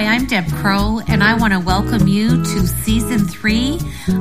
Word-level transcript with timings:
Hi, 0.00 0.14
I'm 0.14 0.24
Deb 0.24 0.50
Crowe, 0.50 1.00
and 1.08 1.22
I 1.22 1.34
want 1.34 1.52
to 1.52 1.60
welcome 1.60 2.08
you 2.08 2.42
to 2.42 2.66
season 2.66 3.28
three 3.28 3.78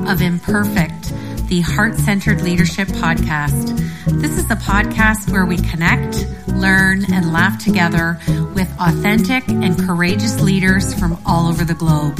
of 0.08 0.22
Imperfect, 0.22 1.14
the 1.48 1.62
Heart 1.62 1.96
Centered 1.96 2.42
Leadership 2.42 2.90
Podcast. 2.90 3.78
This 4.22 4.38
is 4.38 4.52
a 4.52 4.58
podcast 4.58 5.32
where 5.32 5.46
we 5.46 5.56
connect, 5.56 6.28
learn, 6.48 7.06
and 7.14 7.32
laugh 7.32 7.64
together 7.64 8.20
with 8.54 8.70
authentic 8.78 9.48
and 9.48 9.80
courageous 9.80 10.42
leaders 10.42 10.94
from 10.94 11.18
all 11.26 11.48
over 11.48 11.64
the 11.64 11.76
globe. 11.76 12.20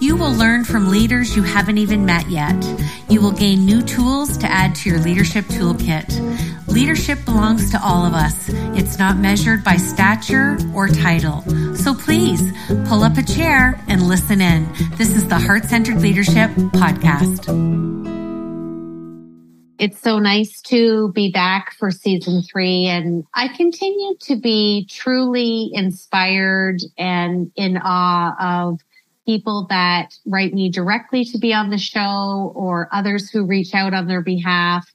You 0.00 0.16
will 0.16 0.32
learn 0.32 0.64
from 0.64 0.88
leaders 0.88 1.36
you 1.36 1.42
haven't 1.42 1.76
even 1.76 2.06
met 2.06 2.30
yet. 2.30 2.64
You 3.10 3.20
will 3.20 3.32
gain 3.32 3.66
new 3.66 3.82
tools 3.82 4.38
to 4.38 4.50
add 4.50 4.74
to 4.76 4.88
your 4.88 5.00
leadership 5.00 5.44
toolkit. 5.44 6.59
Leadership 6.70 7.24
belongs 7.24 7.70
to 7.72 7.84
all 7.84 8.06
of 8.06 8.14
us. 8.14 8.48
It's 8.78 8.96
not 8.96 9.16
measured 9.16 9.64
by 9.64 9.76
stature 9.76 10.56
or 10.72 10.86
title. 10.86 11.42
So 11.74 11.94
please 11.94 12.40
pull 12.86 13.02
up 13.02 13.18
a 13.18 13.24
chair 13.24 13.82
and 13.88 14.06
listen 14.06 14.40
in. 14.40 14.72
This 14.96 15.16
is 15.16 15.26
the 15.26 15.38
Heart 15.38 15.64
Centered 15.64 16.00
Leadership 16.00 16.48
Podcast. 16.72 17.48
It's 19.80 19.98
so 19.98 20.20
nice 20.20 20.60
to 20.62 21.10
be 21.12 21.32
back 21.32 21.74
for 21.76 21.90
season 21.90 22.42
three, 22.42 22.86
and 22.86 23.24
I 23.34 23.48
continue 23.48 24.14
to 24.20 24.36
be 24.36 24.86
truly 24.88 25.70
inspired 25.72 26.82
and 26.96 27.50
in 27.56 27.78
awe 27.82 28.68
of 28.68 28.80
people 29.26 29.66
that 29.70 30.14
write 30.24 30.54
me 30.54 30.70
directly 30.70 31.24
to 31.24 31.38
be 31.38 31.52
on 31.52 31.70
the 31.70 31.78
show 31.78 32.52
or 32.54 32.88
others 32.92 33.28
who 33.30 33.44
reach 33.44 33.74
out 33.74 33.92
on 33.92 34.06
their 34.06 34.22
behalf. 34.22 34.88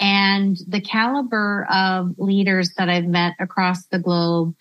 And 0.00 0.56
the 0.66 0.80
caliber 0.80 1.66
of 1.72 2.18
leaders 2.18 2.70
that 2.76 2.88
I've 2.88 3.06
met 3.06 3.34
across 3.38 3.86
the 3.86 3.98
globe 3.98 4.54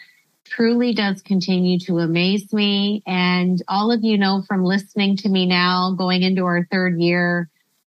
truly 0.46 0.94
does 0.94 1.22
continue 1.22 1.80
to 1.80 2.00
amaze 2.00 2.52
me. 2.54 3.02
And 3.08 3.62
all 3.68 3.92
of 3.92 4.04
you 4.04 4.18
know 4.18 4.44
from 4.48 4.64
listening 4.64 5.18
to 5.18 5.30
me 5.30 5.46
now, 5.46 5.96
going 5.98 6.24
into 6.24 6.44
our 6.44 6.68
third 6.70 7.00
year, 7.00 7.50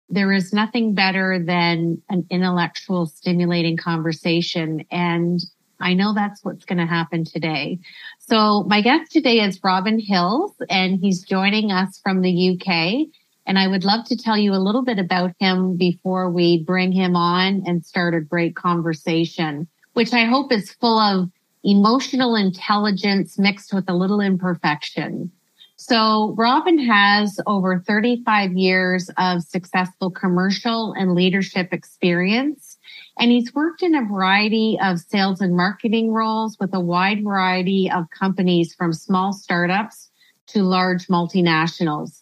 there 0.09 0.31
is 0.31 0.53
nothing 0.53 0.93
better 0.93 1.43
than 1.43 2.01
an 2.09 2.25
intellectual 2.29 3.05
stimulating 3.05 3.77
conversation. 3.77 4.85
And 4.91 5.39
I 5.79 5.93
know 5.93 6.13
that's 6.13 6.43
what's 6.43 6.65
going 6.65 6.77
to 6.77 6.85
happen 6.85 7.25
today. 7.25 7.79
So 8.19 8.63
my 8.63 8.81
guest 8.81 9.11
today 9.11 9.39
is 9.39 9.59
Robin 9.63 9.99
Hills 9.99 10.53
and 10.69 10.99
he's 10.99 11.23
joining 11.23 11.71
us 11.71 11.99
from 12.03 12.21
the 12.21 12.51
UK. 12.51 13.07
And 13.45 13.57
I 13.57 13.67
would 13.67 13.83
love 13.83 14.05
to 14.05 14.15
tell 14.15 14.37
you 14.37 14.53
a 14.53 14.63
little 14.63 14.83
bit 14.83 14.99
about 14.99 15.31
him 15.39 15.77
before 15.77 16.29
we 16.29 16.63
bring 16.63 16.91
him 16.91 17.15
on 17.15 17.63
and 17.65 17.85
start 17.85 18.13
a 18.13 18.21
great 18.21 18.55
conversation, 18.55 19.67
which 19.93 20.13
I 20.13 20.25
hope 20.25 20.51
is 20.51 20.71
full 20.71 20.99
of 20.99 21.29
emotional 21.63 22.35
intelligence 22.35 23.37
mixed 23.37 23.73
with 23.73 23.89
a 23.89 23.95
little 23.95 24.21
imperfection. 24.21 25.31
So 25.75 26.35
Robin 26.37 26.77
has 26.77 27.39
over 27.47 27.79
35 27.79 28.53
years 28.53 29.09
of 29.17 29.41
successful 29.41 30.11
commercial 30.11 30.93
and 30.93 31.15
leadership 31.15 31.73
experience 31.73 32.77
and 33.17 33.31
he's 33.31 33.53
worked 33.53 33.83
in 33.83 33.95
a 33.95 34.03
variety 34.03 34.77
of 34.81 34.99
sales 34.99 35.41
and 35.41 35.55
marketing 35.55 36.11
roles 36.11 36.57
with 36.59 36.73
a 36.73 36.79
wide 36.79 37.23
variety 37.23 37.89
of 37.91 38.09
companies 38.09 38.73
from 38.73 38.93
small 38.93 39.33
startups 39.33 40.09
to 40.47 40.63
large 40.63 41.07
multinationals. 41.07 42.20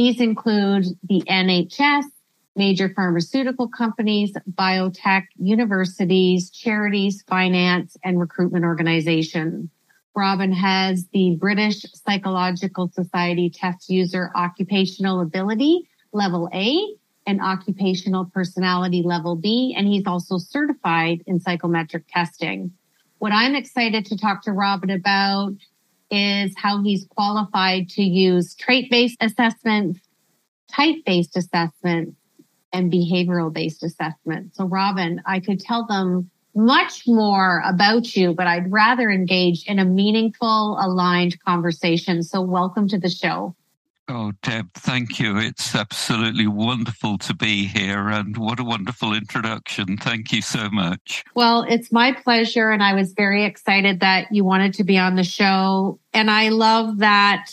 These 0.00 0.22
include 0.22 0.86
the 1.06 1.20
NHS, 1.28 2.04
major 2.56 2.88
pharmaceutical 2.96 3.68
companies, 3.68 4.32
biotech, 4.50 5.24
universities, 5.36 6.48
charities, 6.48 7.22
finance, 7.28 7.98
and 8.02 8.18
recruitment 8.18 8.64
organizations. 8.64 9.68
Robin 10.16 10.52
has 10.52 11.06
the 11.12 11.36
British 11.38 11.84
Psychological 11.92 12.88
Society 12.88 13.50
test 13.50 13.90
user 13.90 14.30
occupational 14.34 15.20
ability 15.20 15.86
level 16.14 16.48
A 16.54 16.82
and 17.26 17.42
occupational 17.42 18.24
personality 18.24 19.02
level 19.04 19.36
B, 19.36 19.74
and 19.76 19.86
he's 19.86 20.06
also 20.06 20.38
certified 20.38 21.22
in 21.26 21.40
psychometric 21.40 22.04
testing. 22.08 22.72
What 23.18 23.32
I'm 23.32 23.54
excited 23.54 24.06
to 24.06 24.16
talk 24.16 24.44
to 24.44 24.52
Robin 24.52 24.88
about 24.88 25.56
is 26.10 26.52
how 26.56 26.82
he's 26.82 27.06
qualified 27.10 27.88
to 27.90 28.02
use 28.02 28.54
trait 28.54 28.90
based 28.90 29.16
assessments, 29.20 30.00
type 30.70 30.96
based 31.04 31.36
assessments, 31.36 32.16
and 32.72 32.92
behavioral 32.92 33.52
based 33.52 33.82
assessments. 33.82 34.56
So, 34.56 34.64
Robin, 34.64 35.20
I 35.26 35.40
could 35.40 35.60
tell 35.60 35.86
them 35.86 36.30
much 36.54 37.04
more 37.06 37.62
about 37.64 38.16
you, 38.16 38.34
but 38.34 38.46
I'd 38.46 38.70
rather 38.70 39.10
engage 39.10 39.64
in 39.66 39.78
a 39.78 39.84
meaningful, 39.84 40.78
aligned 40.80 41.42
conversation. 41.44 42.22
So, 42.22 42.40
welcome 42.40 42.88
to 42.88 42.98
the 42.98 43.10
show. 43.10 43.54
Oh, 44.12 44.32
Deb, 44.42 44.72
thank 44.74 45.20
you. 45.20 45.38
It's 45.38 45.72
absolutely 45.72 46.48
wonderful 46.48 47.16
to 47.18 47.32
be 47.32 47.66
here. 47.66 48.08
And 48.08 48.36
what 48.36 48.58
a 48.58 48.64
wonderful 48.64 49.14
introduction. 49.14 49.96
Thank 49.98 50.32
you 50.32 50.42
so 50.42 50.68
much. 50.68 51.22
Well, 51.36 51.64
it's 51.68 51.92
my 51.92 52.12
pleasure. 52.12 52.70
And 52.70 52.82
I 52.82 52.94
was 52.94 53.12
very 53.12 53.44
excited 53.44 54.00
that 54.00 54.26
you 54.32 54.42
wanted 54.42 54.74
to 54.74 54.84
be 54.84 54.98
on 54.98 55.14
the 55.14 55.22
show. 55.22 56.00
And 56.12 56.28
I 56.28 56.48
love 56.48 56.98
that 56.98 57.52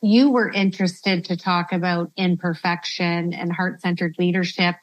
you 0.00 0.32
were 0.32 0.50
interested 0.50 1.24
to 1.26 1.36
talk 1.36 1.72
about 1.72 2.10
imperfection 2.16 3.32
and 3.32 3.52
heart 3.52 3.80
centered 3.80 4.16
leadership. 4.18 4.74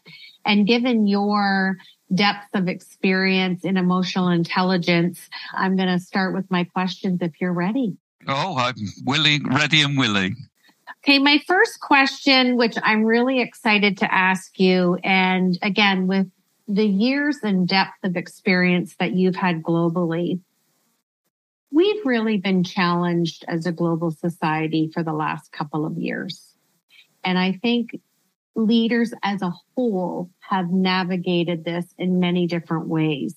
And 0.46 0.66
given 0.66 1.06
your 1.06 1.76
depth 2.16 2.48
of 2.54 2.70
experience 2.70 3.66
in 3.66 3.76
emotional 3.76 4.30
intelligence, 4.30 5.28
I'm 5.54 5.76
going 5.76 5.90
to 5.90 6.00
start 6.00 6.34
with 6.34 6.50
my 6.50 6.64
questions 6.64 7.20
if 7.22 7.34
you're 7.42 7.52
ready. 7.52 7.98
Oh, 8.26 8.56
I'm 8.58 8.76
willing, 9.06 9.48
ready 9.50 9.82
and 9.82 9.98
willing. 9.98 10.38
Okay, 11.04 11.18
my 11.18 11.40
first 11.48 11.80
question, 11.80 12.58
which 12.58 12.76
I'm 12.84 13.06
really 13.06 13.40
excited 13.40 13.98
to 14.00 14.14
ask 14.14 14.60
you, 14.60 14.98
and 15.02 15.58
again, 15.62 16.08
with 16.08 16.30
the 16.68 16.86
years 16.86 17.38
and 17.42 17.66
depth 17.66 18.04
of 18.04 18.18
experience 18.18 18.96
that 19.00 19.14
you've 19.14 19.38
had 19.38 19.64
globally, 19.64 20.42
we've 21.72 22.06
really 22.06 22.38
been 22.38 22.66
challenged 22.66 23.46
as 23.48 23.66
a 23.66 23.72
global 23.72 24.12
society 24.12 24.92
for 24.94 25.02
the 25.02 25.14
last 25.14 25.54
couple 25.54 25.86
of 25.86 25.98
years. 25.98 26.54
And 27.24 27.40
I 27.40 27.54
think 27.54 27.92
leaders 28.56 29.14
as 29.24 29.42
a 29.42 29.54
whole 29.76 30.30
have 30.42 30.70
navigated 30.70 31.64
this 31.64 31.86
in 31.98 32.20
many 32.20 32.46
different 32.46 32.88
ways. 32.88 33.36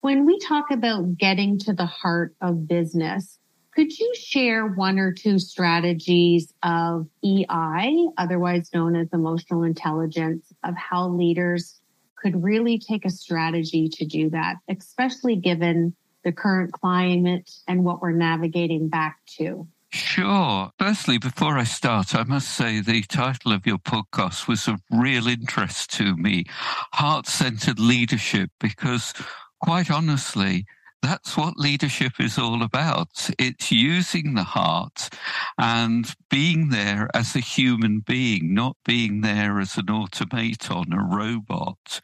When 0.00 0.26
we 0.26 0.38
talk 0.38 0.70
about 0.70 1.16
getting 1.16 1.58
to 1.60 1.72
the 1.72 1.86
heart 1.86 2.36
of 2.40 2.68
business, 2.68 3.38
could 3.78 3.96
you 3.96 4.12
share 4.16 4.66
one 4.66 4.98
or 4.98 5.12
two 5.12 5.38
strategies 5.38 6.52
of 6.64 7.06
EI, 7.24 8.08
otherwise 8.18 8.68
known 8.74 8.96
as 8.96 9.06
emotional 9.12 9.62
intelligence, 9.62 10.52
of 10.64 10.74
how 10.74 11.08
leaders 11.08 11.80
could 12.20 12.42
really 12.42 12.80
take 12.80 13.04
a 13.04 13.10
strategy 13.10 13.88
to 13.88 14.04
do 14.04 14.30
that, 14.30 14.56
especially 14.68 15.36
given 15.36 15.94
the 16.24 16.32
current 16.32 16.72
climate 16.72 17.48
and 17.68 17.84
what 17.84 18.02
we're 18.02 18.10
navigating 18.10 18.88
back 18.88 19.18
to? 19.36 19.68
Sure. 19.90 20.72
Firstly, 20.80 21.18
before 21.18 21.56
I 21.56 21.62
start, 21.62 22.16
I 22.16 22.24
must 22.24 22.48
say 22.48 22.80
the 22.80 23.02
title 23.02 23.52
of 23.52 23.64
your 23.64 23.78
podcast 23.78 24.48
was 24.48 24.66
of 24.66 24.80
real 24.90 25.28
interest 25.28 25.92
to 25.98 26.16
me 26.16 26.46
Heart 26.94 27.28
Centered 27.28 27.78
Leadership, 27.78 28.50
because 28.58 29.14
quite 29.60 29.88
honestly, 29.88 30.66
that's 31.02 31.36
what 31.36 31.56
leadership 31.56 32.12
is 32.18 32.38
all 32.38 32.62
about. 32.62 33.30
It's 33.38 33.70
using 33.70 34.34
the 34.34 34.44
heart 34.44 35.08
and 35.56 36.12
being 36.28 36.70
there 36.70 37.08
as 37.14 37.36
a 37.36 37.40
human 37.40 38.00
being, 38.00 38.54
not 38.54 38.76
being 38.84 39.20
there 39.20 39.60
as 39.60 39.76
an 39.76 39.90
automaton, 39.90 40.92
a 40.92 41.02
robot. 41.02 42.00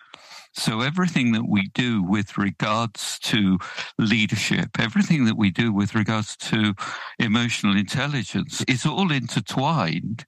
So 0.57 0.81
everything 0.83 1.33
that 1.33 1.49
we 1.49 1.69
do 1.75 2.03
with 2.03 2.39
regards 2.39 3.19
to 3.21 3.59
leadership, 3.99 4.79
everything 4.79 5.25
that 5.25 5.37
we 5.37 5.51
do 5.51 5.73
with 5.73 5.97
regards 5.97 6.37
to 6.37 6.75
emotional 7.19 7.77
intelligence 7.77 8.65
is 8.69 8.87
all 8.87 9.11
intertwined 9.11 10.25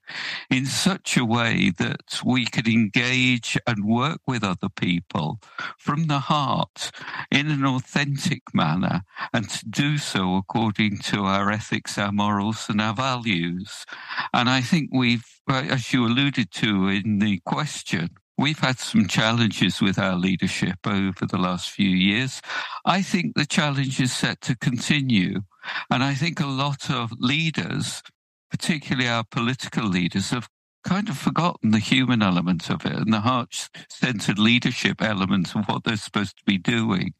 in 0.49 0.65
such 0.65 1.15
a 1.15 1.23
way 1.23 1.71
that 1.77 2.21
we 2.25 2.45
can 2.45 2.67
engage 2.67 3.57
and 3.65 3.85
work 3.85 4.19
with 4.27 4.43
other 4.43 4.69
people 4.69 5.39
from 5.77 6.07
the 6.07 6.19
heart 6.19 6.91
in 7.31 7.49
an 7.49 7.65
authentic 7.65 8.53
manner 8.53 9.03
and 9.33 9.49
to 9.49 9.65
do 9.65 9.97
so 9.97 10.35
according 10.35 10.97
to 10.97 11.23
our 11.23 11.49
ethics, 11.49 11.97
our 11.97 12.11
morals 12.11 12.67
and 12.67 12.81
our 12.81 12.93
values. 12.93 13.85
And 14.33 14.49
I 14.49 14.59
think 14.61 14.89
we've, 14.91 15.25
uh, 15.49 15.63
as 15.69 15.93
you 15.93 16.05
alluded 16.05 16.51
to 16.51 16.89
in 16.89 17.19
the 17.19 17.39
question, 17.45 18.09
We've 18.37 18.59
had 18.59 18.79
some 18.79 19.07
challenges 19.07 19.81
with 19.81 19.97
our 19.97 20.15
leadership 20.15 20.77
over 20.85 21.25
the 21.25 21.39
last 21.39 21.71
few 21.71 21.89
years. 21.89 22.39
I 22.85 23.01
think 23.01 23.35
the 23.35 23.47
challenge 23.47 23.99
is 23.99 24.13
set 24.13 24.41
to 24.41 24.55
continue. 24.55 25.41
And 25.89 26.03
I 26.03 26.13
think 26.13 26.39
a 26.39 26.45
lot 26.45 26.91
of 26.91 27.11
leaders, 27.17 28.03
particularly 28.51 29.09
our 29.09 29.23
political 29.23 29.85
leaders, 29.85 30.29
have 30.29 30.47
kind 30.83 31.09
of 31.09 31.17
forgotten 31.17 31.71
the 31.71 31.79
human 31.79 32.21
element 32.21 32.69
of 32.69 32.85
it 32.85 32.93
and 32.93 33.11
the 33.11 33.19
heart 33.19 33.69
centered 33.89 34.39
leadership 34.39 35.01
element 35.01 35.55
of 35.55 35.65
what 35.65 35.83
they're 35.83 35.97
supposed 35.97 36.37
to 36.37 36.43
be 36.45 36.57
doing. 36.57 37.13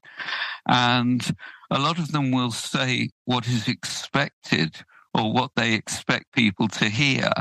And 0.68 1.36
a 1.72 1.80
lot 1.80 1.98
of 1.98 2.12
them 2.12 2.32
will 2.32 2.52
say 2.52 3.10
what 3.26 3.48
is 3.48 3.68
expected 3.68 4.78
or 5.14 5.34
what 5.34 5.52
they 5.56 5.74
expect 5.74 6.32
people 6.34 6.68
to 6.70 6.86
hear. 6.86 7.32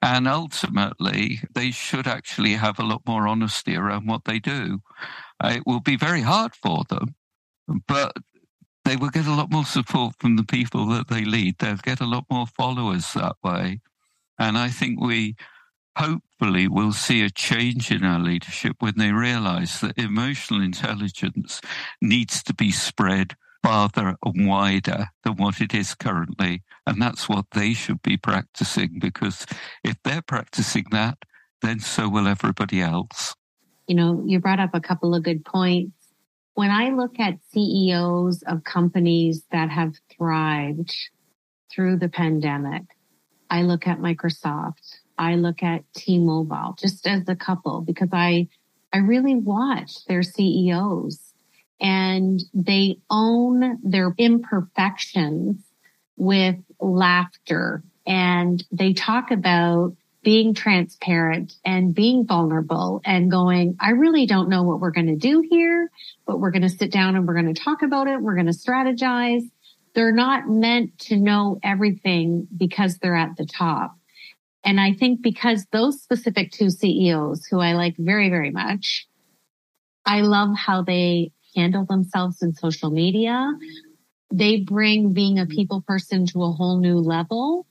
And 0.00 0.28
ultimately, 0.28 1.40
they 1.54 1.70
should 1.72 2.06
actually 2.06 2.52
have 2.52 2.78
a 2.78 2.84
lot 2.84 3.02
more 3.06 3.26
honesty 3.26 3.76
around 3.76 4.06
what 4.06 4.24
they 4.24 4.38
do. 4.38 4.80
Uh, 5.42 5.54
it 5.56 5.62
will 5.66 5.80
be 5.80 5.96
very 5.96 6.22
hard 6.22 6.54
for 6.54 6.84
them, 6.88 7.14
but 7.86 8.16
they 8.84 8.96
will 8.96 9.10
get 9.10 9.26
a 9.26 9.34
lot 9.34 9.50
more 9.50 9.64
support 9.64 10.14
from 10.18 10.36
the 10.36 10.44
people 10.44 10.86
that 10.86 11.08
they 11.08 11.24
lead. 11.24 11.56
They'll 11.58 11.76
get 11.76 12.00
a 12.00 12.06
lot 12.06 12.24
more 12.30 12.46
followers 12.46 13.12
that 13.12 13.36
way. 13.42 13.80
And 14.38 14.56
I 14.56 14.68
think 14.68 15.00
we 15.00 15.34
hopefully 15.96 16.68
will 16.68 16.92
see 16.92 17.22
a 17.22 17.30
change 17.30 17.90
in 17.90 18.04
our 18.04 18.20
leadership 18.20 18.76
when 18.78 18.94
they 18.96 19.10
realize 19.10 19.80
that 19.80 19.98
emotional 19.98 20.62
intelligence 20.62 21.60
needs 22.00 22.42
to 22.44 22.54
be 22.54 22.70
spread 22.70 23.34
farther 23.68 24.16
and 24.24 24.48
wider 24.48 25.08
than 25.24 25.34
what 25.34 25.60
it 25.60 25.74
is 25.74 25.94
currently. 25.94 26.62
And 26.86 27.02
that's 27.02 27.28
what 27.28 27.44
they 27.52 27.74
should 27.74 28.00
be 28.00 28.16
practicing 28.16 28.98
because 28.98 29.44
if 29.84 29.96
they're 30.04 30.22
practicing 30.22 30.86
that, 30.90 31.18
then 31.60 31.80
so 31.80 32.08
will 32.08 32.26
everybody 32.26 32.80
else. 32.80 33.34
You 33.86 33.94
know, 33.94 34.22
you 34.26 34.40
brought 34.40 34.60
up 34.60 34.70
a 34.72 34.80
couple 34.80 35.14
of 35.14 35.22
good 35.22 35.44
points. 35.44 35.92
When 36.54 36.70
I 36.70 36.90
look 36.90 37.20
at 37.20 37.38
CEOs 37.52 38.42
of 38.46 38.64
companies 38.64 39.44
that 39.52 39.68
have 39.70 39.94
thrived 40.16 40.94
through 41.70 41.98
the 41.98 42.08
pandemic, 42.08 42.84
I 43.50 43.62
look 43.62 43.86
at 43.86 43.98
Microsoft, 43.98 45.00
I 45.18 45.34
look 45.34 45.62
at 45.62 45.84
T-Mobile 45.94 46.76
just 46.78 47.06
as 47.06 47.28
a 47.28 47.36
couple 47.36 47.82
because 47.82 48.08
I 48.12 48.48
I 48.94 48.98
really 48.98 49.34
watch 49.34 50.06
their 50.06 50.22
CEOs 50.22 51.27
and 51.80 52.42
they 52.54 52.98
own 53.10 53.78
their 53.82 54.14
imperfections 54.18 55.60
with 56.16 56.56
laughter 56.80 57.82
and 58.06 58.64
they 58.72 58.92
talk 58.92 59.30
about 59.30 59.94
being 60.22 60.52
transparent 60.52 61.54
and 61.64 61.94
being 61.94 62.26
vulnerable 62.26 63.00
and 63.04 63.30
going, 63.30 63.76
I 63.80 63.90
really 63.90 64.26
don't 64.26 64.48
know 64.48 64.62
what 64.62 64.80
we're 64.80 64.90
going 64.90 65.06
to 65.06 65.16
do 65.16 65.46
here, 65.48 65.90
but 66.26 66.40
we're 66.40 66.50
going 66.50 66.62
to 66.62 66.68
sit 66.68 66.90
down 66.90 67.16
and 67.16 67.26
we're 67.26 67.40
going 67.40 67.54
to 67.54 67.62
talk 67.62 67.82
about 67.82 68.08
it. 68.08 68.20
We're 68.20 68.34
going 68.34 68.46
to 68.46 68.52
strategize. 68.52 69.48
They're 69.94 70.12
not 70.12 70.48
meant 70.48 70.98
to 71.00 71.16
know 71.16 71.60
everything 71.62 72.48
because 72.56 72.98
they're 72.98 73.16
at 73.16 73.36
the 73.36 73.46
top. 73.46 73.96
And 74.64 74.80
I 74.80 74.92
think 74.92 75.22
because 75.22 75.66
those 75.72 76.02
specific 76.02 76.50
two 76.52 76.70
CEOs 76.70 77.46
who 77.46 77.60
I 77.60 77.74
like 77.74 77.94
very, 77.96 78.28
very 78.28 78.50
much, 78.50 79.06
I 80.04 80.22
love 80.22 80.56
how 80.56 80.82
they 80.82 81.32
handle 81.54 81.84
themselves 81.84 82.42
in 82.42 82.54
social 82.54 82.90
media. 82.90 83.52
They 84.32 84.60
bring 84.60 85.12
being 85.12 85.38
a 85.38 85.46
people 85.46 85.82
person 85.86 86.26
to 86.26 86.42
a 86.42 86.52
whole 86.52 86.78
new 86.78 86.98
level. 86.98 87.66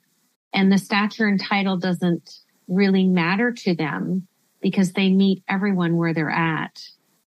And 0.53 0.71
the 0.71 0.77
stature 0.77 1.27
and 1.27 1.39
title 1.39 1.77
doesn't 1.77 2.29
really 2.67 3.05
matter 3.05 3.51
to 3.51 3.75
them 3.75 4.27
because 4.61 4.93
they 4.93 5.09
meet 5.09 5.43
everyone 5.47 5.97
where 5.97 6.13
they're 6.13 6.29
at. 6.29 6.81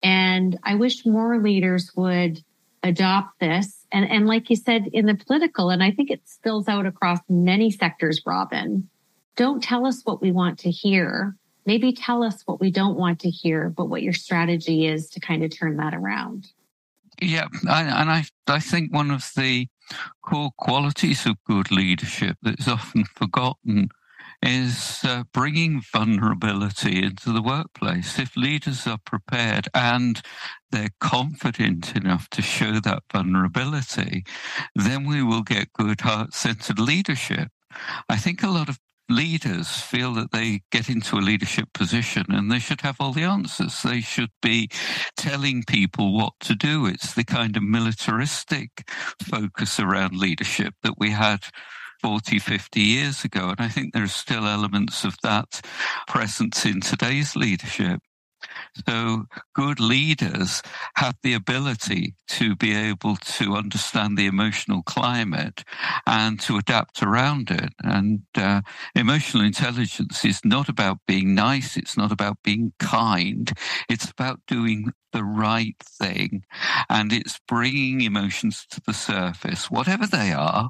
And 0.01 0.57
I 0.63 0.75
wish 0.75 1.05
more 1.05 1.41
leaders 1.41 1.91
would 1.95 2.39
adopt 2.83 3.39
this. 3.39 3.85
And, 3.91 4.09
and 4.09 4.25
like 4.27 4.49
you 4.49 4.55
said, 4.55 4.87
in 4.93 5.05
the 5.05 5.15
political, 5.15 5.69
and 5.69 5.83
I 5.83 5.91
think 5.91 6.09
it 6.09 6.21
spills 6.25 6.67
out 6.67 6.85
across 6.85 7.19
many 7.27 7.71
sectors, 7.71 8.21
Robin, 8.25 8.89
don't 9.35 9.61
tell 9.61 9.85
us 9.85 10.01
what 10.03 10.21
we 10.21 10.31
want 10.31 10.59
to 10.59 10.71
hear. 10.71 11.35
Maybe 11.69 11.93
tell 11.93 12.23
us 12.23 12.41
what 12.47 12.59
we 12.59 12.71
don't 12.71 12.97
want 12.97 13.19
to 13.19 13.29
hear, 13.29 13.69
but 13.69 13.89
what 13.89 14.01
your 14.01 14.11
strategy 14.11 14.87
is 14.87 15.07
to 15.11 15.19
kind 15.19 15.43
of 15.43 15.55
turn 15.55 15.77
that 15.77 15.93
around. 15.93 16.47
Yeah, 17.21 17.45
and 17.61 18.09
I, 18.09 18.25
I 18.47 18.59
think 18.59 18.91
one 18.91 19.11
of 19.11 19.29
the 19.35 19.67
core 20.23 20.49
qualities 20.57 21.27
of 21.27 21.35
good 21.43 21.69
leadership 21.69 22.37
that 22.41 22.59
is 22.59 22.67
often 22.67 23.03
forgotten 23.03 23.89
is 24.41 25.01
uh, 25.03 25.25
bringing 25.31 25.83
vulnerability 25.93 27.03
into 27.03 27.31
the 27.31 27.43
workplace. 27.43 28.17
If 28.17 28.35
leaders 28.35 28.87
are 28.87 28.97
prepared 29.05 29.67
and 29.75 30.19
they're 30.71 30.95
confident 30.99 31.95
enough 31.95 32.27
to 32.31 32.41
show 32.41 32.79
that 32.79 33.03
vulnerability, 33.13 34.23
then 34.73 35.05
we 35.05 35.21
will 35.21 35.43
get 35.43 35.73
good 35.73 36.01
heart 36.01 36.33
centered 36.33 36.79
leadership. 36.79 37.49
I 38.09 38.15
think 38.15 38.41
a 38.41 38.47
lot 38.47 38.69
of 38.69 38.79
leaders 39.09 39.69
feel 39.69 40.13
that 40.13 40.31
they 40.31 40.61
get 40.71 40.89
into 40.89 41.17
a 41.17 41.19
leadership 41.19 41.69
position 41.73 42.25
and 42.29 42.51
they 42.51 42.59
should 42.59 42.81
have 42.81 42.97
all 42.99 43.11
the 43.11 43.23
answers. 43.23 43.81
They 43.81 44.01
should 44.01 44.31
be 44.41 44.69
telling 45.17 45.63
people 45.63 46.13
what 46.13 46.33
to 46.41 46.55
do. 46.55 46.85
It's 46.85 47.13
the 47.13 47.23
kind 47.23 47.57
of 47.57 47.63
militaristic 47.63 48.89
focus 49.23 49.79
around 49.79 50.15
leadership 50.15 50.75
that 50.83 50.95
we 50.97 51.11
had 51.11 51.39
40, 52.01 52.39
50 52.39 52.79
years 52.79 53.23
ago. 53.25 53.49
And 53.49 53.59
I 53.59 53.67
think 53.67 53.93
there 53.93 54.03
are 54.03 54.07
still 54.07 54.47
elements 54.47 55.03
of 55.03 55.15
that 55.23 55.61
presence 56.07 56.65
in 56.65 56.81
today's 56.81 57.35
leadership. 57.35 57.99
So 58.87 59.25
good 59.53 59.79
leaders 59.79 60.61
have 60.95 61.15
the 61.23 61.33
ability 61.33 62.15
to 62.29 62.55
be 62.55 62.75
able 62.75 63.15
to 63.17 63.55
understand 63.55 64.17
the 64.17 64.27
emotional 64.27 64.83
climate 64.83 65.63
and 66.05 66.39
to 66.41 66.57
adapt 66.57 67.03
around 67.03 67.51
it. 67.51 67.73
And 67.83 68.21
uh, 68.35 68.61
emotional 68.95 69.43
intelligence 69.43 70.23
is 70.23 70.41
not 70.43 70.69
about 70.69 70.99
being 71.07 71.35
nice. 71.35 71.77
It's 71.77 71.97
not 71.97 72.11
about 72.11 72.37
being 72.43 72.73
kind. 72.79 73.51
It's 73.89 74.09
about 74.09 74.41
doing 74.47 74.91
the 75.11 75.23
right 75.23 75.75
thing. 75.79 76.43
And 76.89 77.11
it's 77.11 77.39
bringing 77.47 78.01
emotions 78.01 78.65
to 78.71 78.81
the 78.85 78.93
surface, 78.93 79.69
whatever 79.69 80.07
they 80.07 80.31
are, 80.31 80.69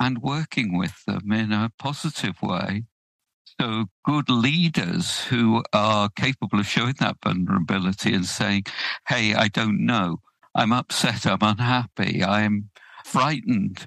and 0.00 0.22
working 0.22 0.76
with 0.76 1.04
them 1.06 1.32
in 1.32 1.52
a 1.52 1.70
positive 1.78 2.40
way. 2.42 2.84
So, 3.60 3.86
good 4.04 4.28
leaders 4.28 5.24
who 5.24 5.62
are 5.72 6.08
capable 6.16 6.60
of 6.60 6.66
showing 6.66 6.94
that 7.00 7.16
vulnerability 7.22 8.14
and 8.14 8.24
saying, 8.24 8.64
Hey, 9.08 9.34
I 9.34 9.48
don't 9.48 9.84
know. 9.84 10.20
I'm 10.54 10.72
upset. 10.72 11.26
I'm 11.26 11.38
unhappy. 11.40 12.22
I'm 12.22 12.70
frightened 13.04 13.86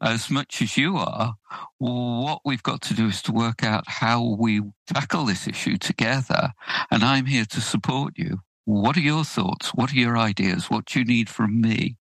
as 0.00 0.30
much 0.30 0.62
as 0.62 0.76
you 0.76 0.96
are. 0.96 1.34
What 1.78 2.40
we've 2.44 2.62
got 2.62 2.82
to 2.82 2.94
do 2.94 3.08
is 3.08 3.22
to 3.22 3.32
work 3.32 3.64
out 3.64 3.84
how 3.86 4.36
we 4.38 4.62
tackle 4.86 5.26
this 5.26 5.46
issue 5.46 5.78
together. 5.78 6.52
And 6.90 7.02
I'm 7.02 7.26
here 7.26 7.46
to 7.46 7.60
support 7.60 8.14
you. 8.16 8.40
What 8.64 8.96
are 8.96 9.00
your 9.00 9.24
thoughts? 9.24 9.74
What 9.74 9.92
are 9.92 9.96
your 9.96 10.16
ideas? 10.16 10.70
What 10.70 10.86
do 10.86 10.98
you 10.98 11.04
need 11.04 11.28
from 11.28 11.60
me? 11.60 11.96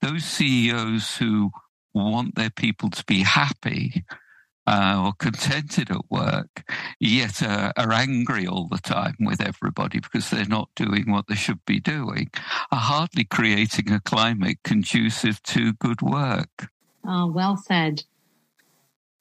Those 0.00 0.24
CEOs 0.24 1.16
who 1.16 1.50
want 1.94 2.34
their 2.34 2.50
people 2.50 2.90
to 2.90 3.04
be 3.04 3.22
happy 3.22 4.04
uh, 4.66 5.02
or 5.04 5.12
contented 5.18 5.90
at 5.90 6.10
work, 6.10 6.64
yet 7.00 7.42
uh, 7.42 7.72
are 7.76 7.92
angry 7.92 8.46
all 8.46 8.68
the 8.68 8.78
time 8.78 9.16
with 9.20 9.40
everybody 9.40 10.00
because 10.00 10.30
they're 10.30 10.44
not 10.44 10.68
doing 10.76 11.10
what 11.10 11.26
they 11.26 11.34
should 11.34 11.64
be 11.64 11.80
doing, 11.80 12.30
are 12.70 12.78
hardly 12.78 13.24
creating 13.24 13.90
a 13.92 14.00
climate 14.00 14.58
conducive 14.64 15.42
to 15.42 15.72
good 15.74 16.02
work. 16.02 16.68
Oh, 17.04 17.26
well 17.26 17.56
said. 17.56 18.04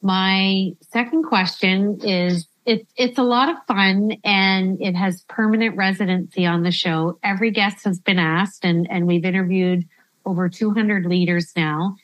My 0.01 0.71
second 0.91 1.23
question 1.23 1.99
is 2.01 2.47
it's 2.65 2.91
it's 2.95 3.17
a 3.17 3.23
lot 3.23 3.49
of 3.49 3.57
fun 3.67 4.17
and 4.23 4.81
it 4.81 4.95
has 4.95 5.23
permanent 5.27 5.75
residency 5.75 6.45
on 6.45 6.63
the 6.63 6.71
show. 6.71 7.19
Every 7.23 7.51
guest 7.51 7.83
has 7.85 7.99
been 7.99 8.19
asked 8.19 8.65
and, 8.65 8.89
and 8.89 9.07
we've 9.07 9.25
interviewed 9.25 9.87
over 10.25 10.49
200 10.49 11.05
leaders 11.05 11.53
now. 11.55 11.95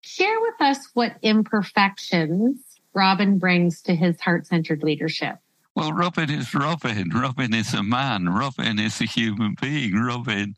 Share 0.00 0.40
with 0.40 0.60
us 0.60 0.88
what 0.94 1.16
imperfections 1.22 2.60
Robin 2.98 3.38
brings 3.38 3.80
to 3.82 3.94
his 3.94 4.20
heart 4.20 4.44
centered 4.44 4.82
leadership? 4.82 5.36
Well, 5.76 5.92
Robin 5.92 6.28
is 6.28 6.52
Robin. 6.52 7.10
Robin 7.10 7.54
is 7.54 7.72
a 7.72 7.84
man. 7.84 8.28
Robin 8.28 8.80
is 8.80 9.00
a 9.00 9.04
human 9.04 9.54
being. 9.60 9.94
Robin 9.94 10.56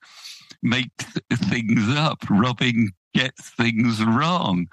makes 0.63 1.05
things 1.51 1.95
up. 1.95 2.19
Robin 2.31 2.93
gets 3.15 3.51
things 3.51 4.03
wrong. 4.05 4.67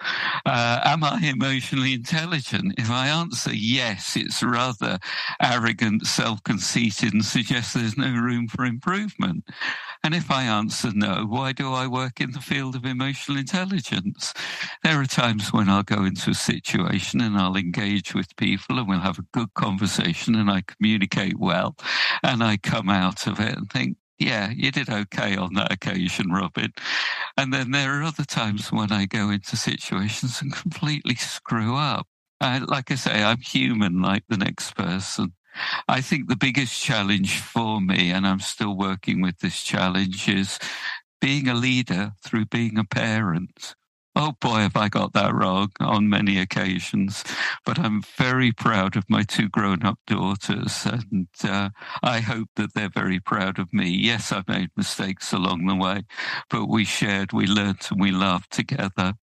Uh, 0.46 0.82
am 0.84 1.04
I 1.04 1.20
emotionally 1.24 1.94
intelligent? 1.94 2.76
If 2.78 2.90
I 2.90 3.08
answer 3.08 3.54
yes, 3.54 4.16
it's 4.16 4.44
rather 4.44 5.00
arrogant, 5.42 6.06
self 6.06 6.44
conceited, 6.44 7.14
and 7.14 7.26
suggests 7.26 7.74
there's 7.74 7.98
no 7.98 8.12
room 8.12 8.48
for 8.48 8.66
improvement. 8.66 9.46
And 10.04 10.14
if 10.14 10.32
I 10.32 10.44
answer 10.44 10.92
no, 10.94 11.26
why 11.28 11.52
do 11.52 11.74
I 11.74 11.88
work 11.88 12.22
in 12.22 12.32
the 12.32 12.40
field 12.40 12.76
of 12.76 12.86
emotional 12.86 13.38
intelligence? 13.38 14.34
There 14.84 15.00
are 15.02 15.06
times 15.06 15.52
when 15.52 15.70
I'll 15.70 15.84
go 15.84 16.06
into 16.06 16.30
a 16.30 16.36
situation 16.36 17.20
and 17.22 17.38
I'll 17.38 17.58
engage 17.58 18.14
with 18.14 18.36
people 18.38 18.80
and 18.80 18.88
we'll 18.88 19.00
have 19.00 19.20
a 19.20 19.26
good 19.34 19.54
conversation 19.56 20.36
and 20.36 20.50
I 20.50 20.62
communicate 20.62 21.40
well 21.40 21.76
and 22.24 22.44
I 22.44 22.58
come 22.58 22.90
out 22.90 23.28
of 23.28 23.40
it 23.40 23.58
and 23.58 23.70
think, 23.70 23.98
yeah, 24.20 24.52
you 24.56 24.72
did 24.72 24.90
okay 24.90 25.36
on 25.36 25.54
that 25.54 25.72
occasion, 25.72 26.32
Robin. 26.32 26.74
And 27.38 27.54
then 27.54 27.72
there 27.72 28.00
are 28.00 28.04
other 28.04 28.26
times 28.26 28.72
when 28.72 28.92
I 28.92 29.06
go 29.06 29.30
into 29.30 29.56
situations 29.56 30.42
and 30.42 30.54
completely 30.54 31.16
screw 31.16 31.76
up. 31.76 32.08
I, 32.42 32.60
like 32.60 32.92
I 32.92 32.96
say, 32.96 33.24
I'm 33.24 33.42
human 33.42 34.02
like 34.02 34.24
the 34.30 34.38
next 34.38 34.76
person. 34.76 35.34
I 35.88 36.02
think 36.02 36.28
the 36.28 36.36
biggest 36.36 36.82
challenge 36.82 37.40
for 37.40 37.82
me, 37.82 38.12
and 38.12 38.28
I'm 38.28 38.40
still 38.40 38.78
working 38.78 39.22
with 39.22 39.40
this 39.40 39.64
challenge, 39.64 40.28
is 40.30 40.60
being 41.20 41.48
a 41.48 41.56
leader 41.56 42.14
through 42.24 42.46
being 42.46 42.78
a 42.78 42.84
parent. 42.84 43.76
Oh 44.20 44.32
boy, 44.42 44.62
have 44.62 44.76
I 44.76 44.90
got 44.90 45.14
that 45.14 45.36
wrong 45.36 45.72
on 45.80 46.10
many 46.10 46.40
occasions. 46.40 47.24
But 47.64 47.78
I'm 47.78 48.02
very 48.02 48.52
proud 48.52 48.96
of 48.98 49.08
my 49.08 49.22
two 49.22 49.48
grown 49.48 49.86
up 49.86 50.00
daughters, 50.08 50.88
and 50.88 51.28
uh, 51.44 51.70
I 52.02 52.22
hope 52.22 52.50
that 52.56 52.74
they're 52.74 52.90
very 52.90 53.20
proud 53.20 53.60
of 53.60 53.72
me. 53.72 53.90
Yes, 53.90 54.32
I've 54.32 54.48
made 54.48 54.72
mistakes 54.76 55.34
along 55.34 55.68
the 55.68 55.76
way, 55.76 56.02
but 56.50 56.66
we 56.66 56.84
shared, 56.84 57.32
we 57.32 57.46
learned, 57.46 57.86
and 57.92 58.02
we 58.02 58.10
laughed 58.10 58.52
together. 58.52 59.14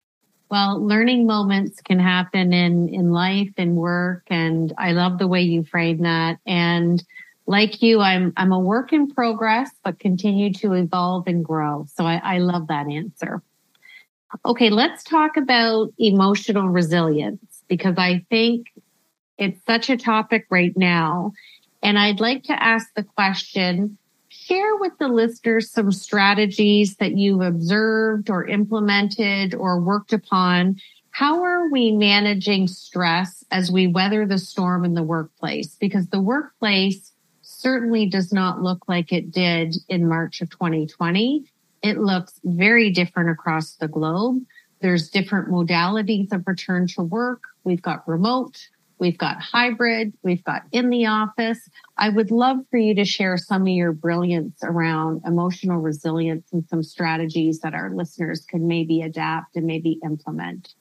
Well, 0.48 0.80
learning 0.80 1.26
moments 1.26 1.80
can 1.80 1.98
happen 1.98 2.52
in, 2.52 2.88
in 2.88 3.10
life 3.10 3.50
and 3.56 3.74
work. 3.74 4.22
And 4.28 4.72
I 4.78 4.92
love 4.92 5.18
the 5.18 5.26
way 5.26 5.42
you 5.42 5.64
frame 5.64 6.02
that. 6.02 6.38
And 6.46 7.02
like 7.46 7.82
you, 7.82 8.00
I'm, 8.00 8.32
I'm 8.36 8.52
a 8.52 8.60
work 8.60 8.92
in 8.92 9.10
progress, 9.10 9.70
but 9.82 9.98
continue 9.98 10.52
to 10.52 10.74
evolve 10.74 11.26
and 11.26 11.44
grow. 11.44 11.86
So 11.92 12.06
I, 12.06 12.20
I 12.22 12.38
love 12.38 12.68
that 12.68 12.86
answer. 12.86 13.42
Okay. 14.44 14.70
Let's 14.70 15.02
talk 15.02 15.36
about 15.36 15.92
emotional 15.98 16.68
resilience 16.68 17.62
because 17.68 17.94
I 17.98 18.24
think 18.30 18.72
it's 19.38 19.64
such 19.64 19.90
a 19.90 19.96
topic 19.96 20.46
right 20.50 20.76
now. 20.76 21.32
And 21.82 21.98
I'd 21.98 22.20
like 22.20 22.44
to 22.44 22.62
ask 22.62 22.88
the 22.94 23.02
question, 23.02 23.98
share 24.28 24.76
with 24.76 24.92
the 24.98 25.08
listeners 25.08 25.70
some 25.70 25.92
strategies 25.92 26.96
that 26.96 27.16
you've 27.16 27.42
observed 27.42 28.30
or 28.30 28.46
implemented 28.46 29.54
or 29.54 29.80
worked 29.80 30.12
upon. 30.12 30.76
How 31.10 31.42
are 31.42 31.68
we 31.68 31.92
managing 31.92 32.66
stress 32.66 33.44
as 33.50 33.70
we 33.70 33.86
weather 33.86 34.26
the 34.26 34.38
storm 34.38 34.84
in 34.84 34.94
the 34.94 35.02
workplace? 35.02 35.76
Because 35.76 36.08
the 36.08 36.20
workplace 36.20 37.12
certainly 37.42 38.06
does 38.06 38.32
not 38.32 38.62
look 38.62 38.88
like 38.88 39.12
it 39.12 39.30
did 39.30 39.76
in 39.88 40.08
March 40.08 40.40
of 40.40 40.50
2020. 40.50 41.44
It 41.84 41.98
looks 41.98 42.40
very 42.42 42.90
different 42.90 43.30
across 43.30 43.74
the 43.76 43.88
globe. 43.88 44.42
There's 44.80 45.10
different 45.10 45.50
modalities 45.50 46.32
of 46.32 46.42
return 46.46 46.88
to 46.88 47.02
work. 47.02 47.42
We've 47.62 47.82
got 47.82 48.08
remote, 48.08 48.56
We've 48.98 49.18
got 49.18 49.40
hybrid. 49.40 50.14
We've 50.22 50.42
got 50.44 50.62
in 50.72 50.88
the 50.88 51.06
office. 51.06 51.68
I 51.96 52.08
would 52.08 52.30
love 52.30 52.58
for 52.70 52.78
you 52.78 52.94
to 52.94 53.04
share 53.04 53.36
some 53.36 53.62
of 53.62 53.68
your 53.68 53.92
brilliance 53.92 54.60
around 54.62 55.22
emotional 55.26 55.78
resilience 55.78 56.48
and 56.52 56.64
some 56.68 56.82
strategies 56.82 57.60
that 57.60 57.74
our 57.74 57.90
listeners 57.94 58.44
can 58.48 58.66
maybe 58.66 59.02
adapt 59.02 59.56
and 59.56 59.66
maybe 59.66 59.98
implement. 60.04 60.74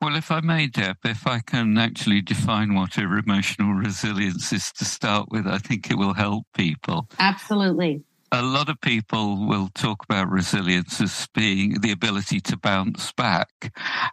Well, 0.00 0.16
if 0.16 0.30
I 0.30 0.40
may, 0.40 0.66
Deb, 0.66 0.98
if 1.04 1.26
I 1.26 1.40
can 1.40 1.78
actually 1.78 2.20
define 2.20 2.74
what 2.74 2.98
emotional 2.98 3.74
resilience 3.74 4.52
is 4.52 4.72
to 4.74 4.84
start 4.84 5.30
with, 5.30 5.46
I 5.46 5.58
think 5.58 5.90
it 5.90 5.96
will 5.96 6.14
help 6.14 6.44
people. 6.54 7.08
Absolutely 7.18 8.02
a 8.32 8.42
lot 8.42 8.68
of 8.68 8.80
people 8.80 9.46
will 9.46 9.68
talk 9.74 10.02
about 10.04 10.30
resilience 10.30 11.00
as 11.00 11.28
being 11.34 11.80
the 11.80 11.92
ability 11.92 12.40
to 12.40 12.56
bounce 12.56 13.12
back. 13.12 13.48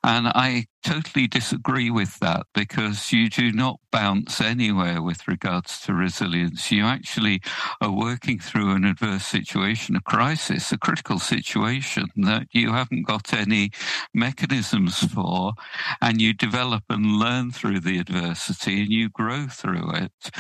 And 0.04 0.28
I 0.28 0.68
totally 0.84 1.28
disagree 1.28 1.90
with 1.90 2.20
that 2.20 2.46
because 2.54 3.12
you 3.12 3.30
do 3.30 3.52
not 3.52 3.80
bounce 3.92 4.42
anywhere 4.42 5.02
with 5.02 5.28
regards 5.28 5.80
to 5.82 5.94
resilience. 5.94 6.72
You 6.72 6.86
actually 6.86 7.42
are 7.82 7.92
working 7.92 8.40
through 8.40 8.76
an 8.76 8.86
adverse 8.86 9.26
situation, 9.26 9.96
a 9.96 10.02
crisis, 10.02 10.72
a 10.72 10.78
critical 10.78 11.20
situation 11.20 12.08
that 12.18 12.48
you 12.52 12.72
haven't 12.74 13.08
got 13.08 13.34
any 13.34 13.72
mechanisms 14.14 15.00
for. 15.00 15.54
And 16.02 16.22
you 16.22 16.34
develop 16.34 16.84
and 16.90 17.18
learn 17.18 17.52
through 17.52 17.80
the 17.80 17.98
adversity 18.00 18.82
and 18.84 18.92
you 18.92 19.10
grow 19.10 19.48
through 19.48 19.92
it. 19.92 20.32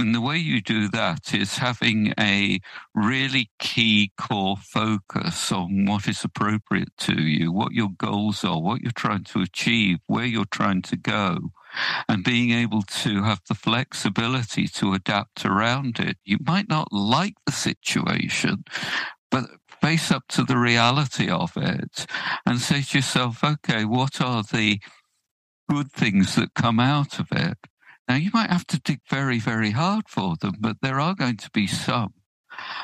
And 0.00 0.14
the 0.14 0.20
way 0.22 0.38
you 0.38 0.62
do 0.62 0.88
that 0.88 1.34
is 1.34 1.58
having 1.58 2.14
a 2.18 2.60
really 2.94 3.50
key 3.58 4.12
core 4.16 4.56
focus 4.56 5.52
on 5.52 5.84
what 5.84 6.08
is 6.08 6.24
appropriate 6.24 6.96
to 7.00 7.20
you, 7.20 7.52
what 7.52 7.72
your 7.72 7.90
goals 7.98 8.42
are, 8.42 8.58
what 8.58 8.80
you're 8.80 8.92
trying 8.92 9.24
to 9.24 9.42
achieve, 9.42 9.98
where 10.06 10.24
you're 10.24 10.46
trying 10.46 10.80
to 10.82 10.96
go, 10.96 11.50
and 12.08 12.24
being 12.24 12.50
able 12.50 12.80
to 12.80 13.24
have 13.24 13.42
the 13.46 13.54
flexibility 13.54 14.66
to 14.68 14.94
adapt 14.94 15.44
around 15.44 16.00
it. 16.00 16.16
You 16.24 16.38
might 16.46 16.70
not 16.70 16.90
like 16.90 17.34
the 17.44 17.52
situation, 17.52 18.64
but 19.30 19.50
face 19.82 20.10
up 20.10 20.24
to 20.28 20.44
the 20.44 20.56
reality 20.56 21.28
of 21.28 21.52
it 21.58 22.06
and 22.46 22.58
say 22.58 22.80
to 22.80 22.98
yourself, 22.98 23.44
okay, 23.44 23.84
what 23.84 24.22
are 24.22 24.44
the 24.44 24.80
good 25.68 25.92
things 25.92 26.36
that 26.36 26.54
come 26.54 26.80
out 26.80 27.18
of 27.18 27.28
it? 27.32 27.58
Now, 28.10 28.16
you 28.16 28.32
might 28.34 28.50
have 28.50 28.66
to 28.66 28.80
dig 28.80 29.02
very, 29.08 29.38
very 29.38 29.70
hard 29.70 30.08
for 30.08 30.34
them, 30.34 30.54
but 30.58 30.78
there 30.82 30.98
are 30.98 31.14
going 31.14 31.36
to 31.36 31.50
be 31.50 31.68
some. 31.68 32.12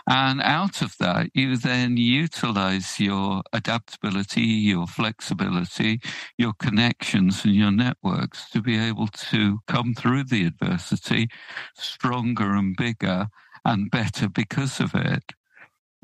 And 0.09 0.41
out 0.41 0.83
of 0.83 0.97
that, 0.99 1.31
you 1.35 1.57
then 1.57 1.97
utilize 1.97 3.01
your 3.01 3.43
adaptability, 3.53 4.43
your 4.43 4.87
flexibility, 4.87 6.01
your 6.39 6.53
connections, 6.61 7.45
and 7.45 7.57
your 7.57 7.73
networks 7.73 8.49
to 8.51 8.63
be 8.63 8.79
able 8.79 9.09
to 9.33 9.59
come 9.67 9.95
through 9.95 10.23
the 10.23 10.45
adversity 10.45 11.27
stronger 11.75 12.55
and 12.55 12.77
bigger 12.77 13.27
and 13.65 13.91
better 13.91 14.29
because 14.29 14.79
of 14.79 14.95
it. 14.95 15.33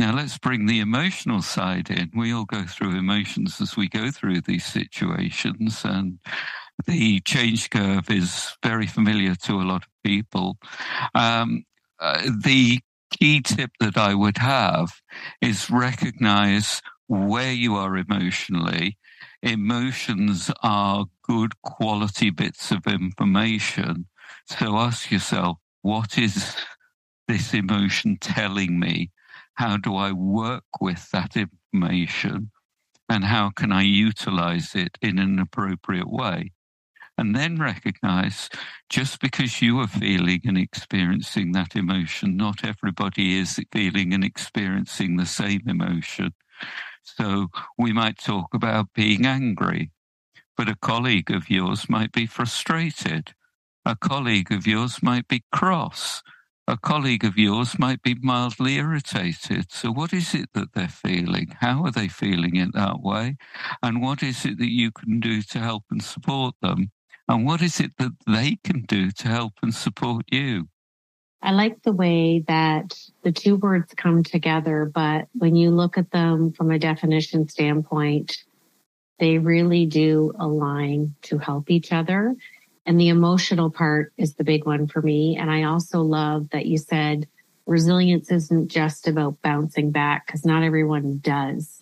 Now, 0.00 0.16
let's 0.16 0.36
bring 0.36 0.66
the 0.66 0.80
emotional 0.80 1.42
side 1.42 1.90
in. 1.90 2.10
We 2.12 2.32
all 2.32 2.44
go 2.44 2.64
through 2.64 2.98
emotions 2.98 3.60
as 3.60 3.76
we 3.76 3.88
go 3.88 4.10
through 4.10 4.40
these 4.40 4.66
situations. 4.66 5.82
And 5.84 6.18
the 6.86 7.20
change 7.20 7.70
curve 7.70 8.10
is 8.10 8.56
very 8.62 8.86
familiar 8.86 9.34
to 9.34 9.60
a 9.60 9.64
lot 9.64 9.82
of 9.82 9.88
people. 10.04 10.58
Um, 11.14 11.64
uh, 12.00 12.22
the 12.42 12.80
key 13.10 13.40
tip 13.42 13.70
that 13.78 13.96
I 13.96 14.14
would 14.14 14.38
have 14.38 14.90
is 15.40 15.70
recognize 15.70 16.82
where 17.06 17.52
you 17.52 17.76
are 17.76 17.96
emotionally. 17.96 18.96
Emotions 19.42 20.50
are 20.62 21.06
good 21.22 21.60
quality 21.62 22.30
bits 22.30 22.70
of 22.70 22.86
information. 22.86 24.06
So 24.46 24.76
ask 24.76 25.10
yourself, 25.10 25.58
what 25.82 26.16
is 26.18 26.56
this 27.28 27.54
emotion 27.54 28.18
telling 28.20 28.78
me? 28.78 29.10
How 29.54 29.76
do 29.76 29.96
I 29.96 30.12
work 30.12 30.64
with 30.80 31.10
that 31.10 31.36
information? 31.36 32.50
And 33.08 33.24
how 33.24 33.50
can 33.50 33.72
I 33.72 33.82
utilize 33.82 34.74
it 34.74 34.96
in 35.02 35.18
an 35.18 35.38
appropriate 35.38 36.10
way? 36.10 36.52
And 37.18 37.36
then 37.36 37.58
recognize 37.58 38.48
just 38.88 39.20
because 39.20 39.60
you 39.60 39.78
are 39.80 39.86
feeling 39.86 40.40
and 40.44 40.58
experiencing 40.58 41.52
that 41.52 41.76
emotion, 41.76 42.36
not 42.36 42.64
everybody 42.64 43.38
is 43.38 43.60
feeling 43.70 44.12
and 44.12 44.24
experiencing 44.24 45.16
the 45.16 45.26
same 45.26 45.62
emotion. 45.66 46.32
So 47.02 47.48
we 47.78 47.92
might 47.92 48.18
talk 48.18 48.54
about 48.54 48.92
being 48.94 49.26
angry, 49.26 49.90
but 50.56 50.68
a 50.68 50.76
colleague 50.76 51.30
of 51.30 51.50
yours 51.50 51.88
might 51.88 52.12
be 52.12 52.26
frustrated. 52.26 53.34
A 53.84 53.96
colleague 53.96 54.52
of 54.52 54.66
yours 54.66 55.02
might 55.02 55.28
be 55.28 55.44
cross. 55.52 56.22
A 56.68 56.76
colleague 56.76 57.24
of 57.24 57.36
yours 57.36 57.78
might 57.78 58.02
be 58.02 58.14
mildly 58.22 58.76
irritated. 58.76 59.72
So, 59.72 59.90
what 59.90 60.12
is 60.12 60.32
it 60.32 60.50
that 60.54 60.72
they're 60.72 60.88
feeling? 60.88 61.56
How 61.60 61.84
are 61.84 61.90
they 61.90 62.06
feeling 62.06 62.54
it 62.54 62.72
that 62.74 63.00
way? 63.00 63.36
And 63.82 64.00
what 64.00 64.22
is 64.22 64.44
it 64.44 64.58
that 64.58 64.70
you 64.70 64.92
can 64.92 65.18
do 65.18 65.42
to 65.42 65.58
help 65.58 65.84
and 65.90 66.02
support 66.02 66.54
them? 66.62 66.92
And 67.32 67.46
what 67.46 67.62
is 67.62 67.80
it 67.80 67.96
that 67.96 68.12
they 68.26 68.58
can 68.62 68.82
do 68.82 69.10
to 69.10 69.28
help 69.28 69.54
and 69.62 69.74
support 69.74 70.26
you? 70.30 70.68
I 71.40 71.52
like 71.52 71.82
the 71.82 71.92
way 71.92 72.44
that 72.46 72.94
the 73.22 73.32
two 73.32 73.56
words 73.56 73.94
come 73.96 74.22
together, 74.22 74.84
but 74.84 75.28
when 75.32 75.56
you 75.56 75.70
look 75.70 75.96
at 75.96 76.10
them 76.10 76.52
from 76.52 76.70
a 76.70 76.78
definition 76.78 77.48
standpoint, 77.48 78.36
they 79.18 79.38
really 79.38 79.86
do 79.86 80.32
align 80.38 81.14
to 81.22 81.38
help 81.38 81.70
each 81.70 81.90
other. 81.90 82.36
And 82.84 83.00
the 83.00 83.08
emotional 83.08 83.70
part 83.70 84.12
is 84.18 84.34
the 84.34 84.44
big 84.44 84.66
one 84.66 84.86
for 84.86 85.00
me. 85.00 85.36
And 85.36 85.50
I 85.50 85.62
also 85.62 86.02
love 86.02 86.50
that 86.50 86.66
you 86.66 86.76
said 86.76 87.26
resilience 87.66 88.30
isn't 88.30 88.68
just 88.68 89.08
about 89.08 89.40
bouncing 89.42 89.90
back 89.90 90.26
because 90.26 90.44
not 90.44 90.62
everyone 90.62 91.18
does. 91.18 91.81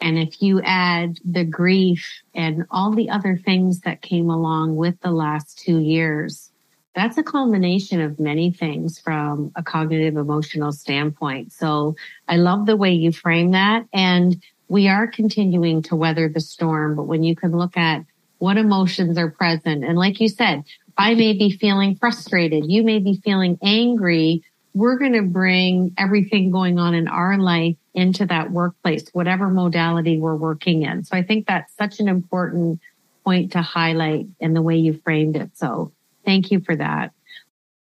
And 0.00 0.18
if 0.18 0.42
you 0.42 0.60
add 0.62 1.18
the 1.24 1.44
grief 1.44 2.22
and 2.34 2.64
all 2.70 2.92
the 2.92 3.10
other 3.10 3.36
things 3.36 3.80
that 3.80 4.02
came 4.02 4.28
along 4.28 4.76
with 4.76 5.00
the 5.00 5.10
last 5.10 5.58
two 5.58 5.78
years, 5.78 6.50
that's 6.94 7.18
a 7.18 7.22
culmination 7.22 8.00
of 8.00 8.20
many 8.20 8.50
things 8.50 8.98
from 8.98 9.50
a 9.56 9.62
cognitive 9.62 10.16
emotional 10.16 10.72
standpoint. 10.72 11.52
So 11.52 11.96
I 12.28 12.36
love 12.36 12.66
the 12.66 12.76
way 12.76 12.92
you 12.92 13.12
frame 13.12 13.52
that. 13.52 13.86
And 13.92 14.42
we 14.68 14.88
are 14.88 15.06
continuing 15.06 15.82
to 15.82 15.96
weather 15.96 16.28
the 16.28 16.40
storm, 16.40 16.96
but 16.96 17.04
when 17.04 17.22
you 17.22 17.34
can 17.34 17.56
look 17.56 17.76
at 17.76 18.04
what 18.38 18.56
emotions 18.56 19.18
are 19.18 19.30
present, 19.30 19.84
and 19.84 19.96
like 19.96 20.20
you 20.20 20.28
said, 20.28 20.64
I 20.96 21.14
may 21.14 21.32
be 21.32 21.50
feeling 21.50 21.96
frustrated. 21.96 22.70
You 22.70 22.82
may 22.82 22.98
be 22.98 23.20
feeling 23.24 23.58
angry. 23.62 24.44
We're 24.74 24.98
going 24.98 25.12
to 25.12 25.22
bring 25.22 25.94
everything 25.96 26.50
going 26.50 26.78
on 26.78 26.94
in 26.94 27.08
our 27.08 27.38
life 27.38 27.76
into 27.94 28.26
that 28.26 28.50
workplace, 28.50 29.08
whatever 29.12 29.48
modality 29.48 30.18
we're 30.18 30.34
working 30.34 30.82
in. 30.82 31.04
So 31.04 31.16
I 31.16 31.22
think 31.22 31.46
that's 31.46 31.74
such 31.76 32.00
an 32.00 32.08
important 32.08 32.80
point 33.24 33.52
to 33.52 33.62
highlight 33.62 34.26
in 34.40 34.52
the 34.52 34.62
way 34.62 34.76
you 34.76 35.00
framed 35.04 35.36
it. 35.36 35.56
So 35.56 35.92
thank 36.24 36.50
you 36.50 36.60
for 36.60 36.76
that. 36.76 37.12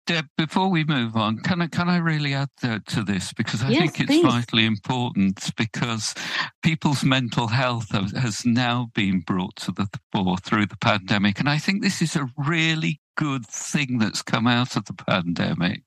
Deb, 0.07 0.25
before 0.35 0.69
we 0.69 0.83
move 0.83 1.15
on, 1.15 1.37
can 1.37 1.61
I 1.61 1.67
can 1.67 1.87
I 1.87 1.97
really 1.97 2.33
add 2.33 2.49
to, 2.61 2.81
to 2.87 3.03
this 3.03 3.33
because 3.33 3.63
I 3.63 3.69
yes, 3.69 3.79
think 3.79 3.99
it's 3.99 4.07
please. 4.07 4.25
vitally 4.25 4.65
important 4.65 5.55
because 5.55 6.15
people's 6.63 7.03
mental 7.03 7.47
health 7.47 7.91
has 7.91 8.43
now 8.45 8.89
been 8.95 9.19
brought 9.19 9.55
to 9.57 9.71
the 9.71 9.87
fore 10.11 10.37
through 10.37 10.65
the 10.65 10.77
pandemic, 10.77 11.39
and 11.39 11.47
I 11.47 11.59
think 11.59 11.83
this 11.83 12.01
is 12.01 12.15
a 12.15 12.27
really 12.35 12.99
good 13.15 13.45
thing 13.45 13.99
that's 13.99 14.23
come 14.23 14.47
out 14.47 14.75
of 14.75 14.85
the 14.85 14.93
pandemic. 14.93 15.83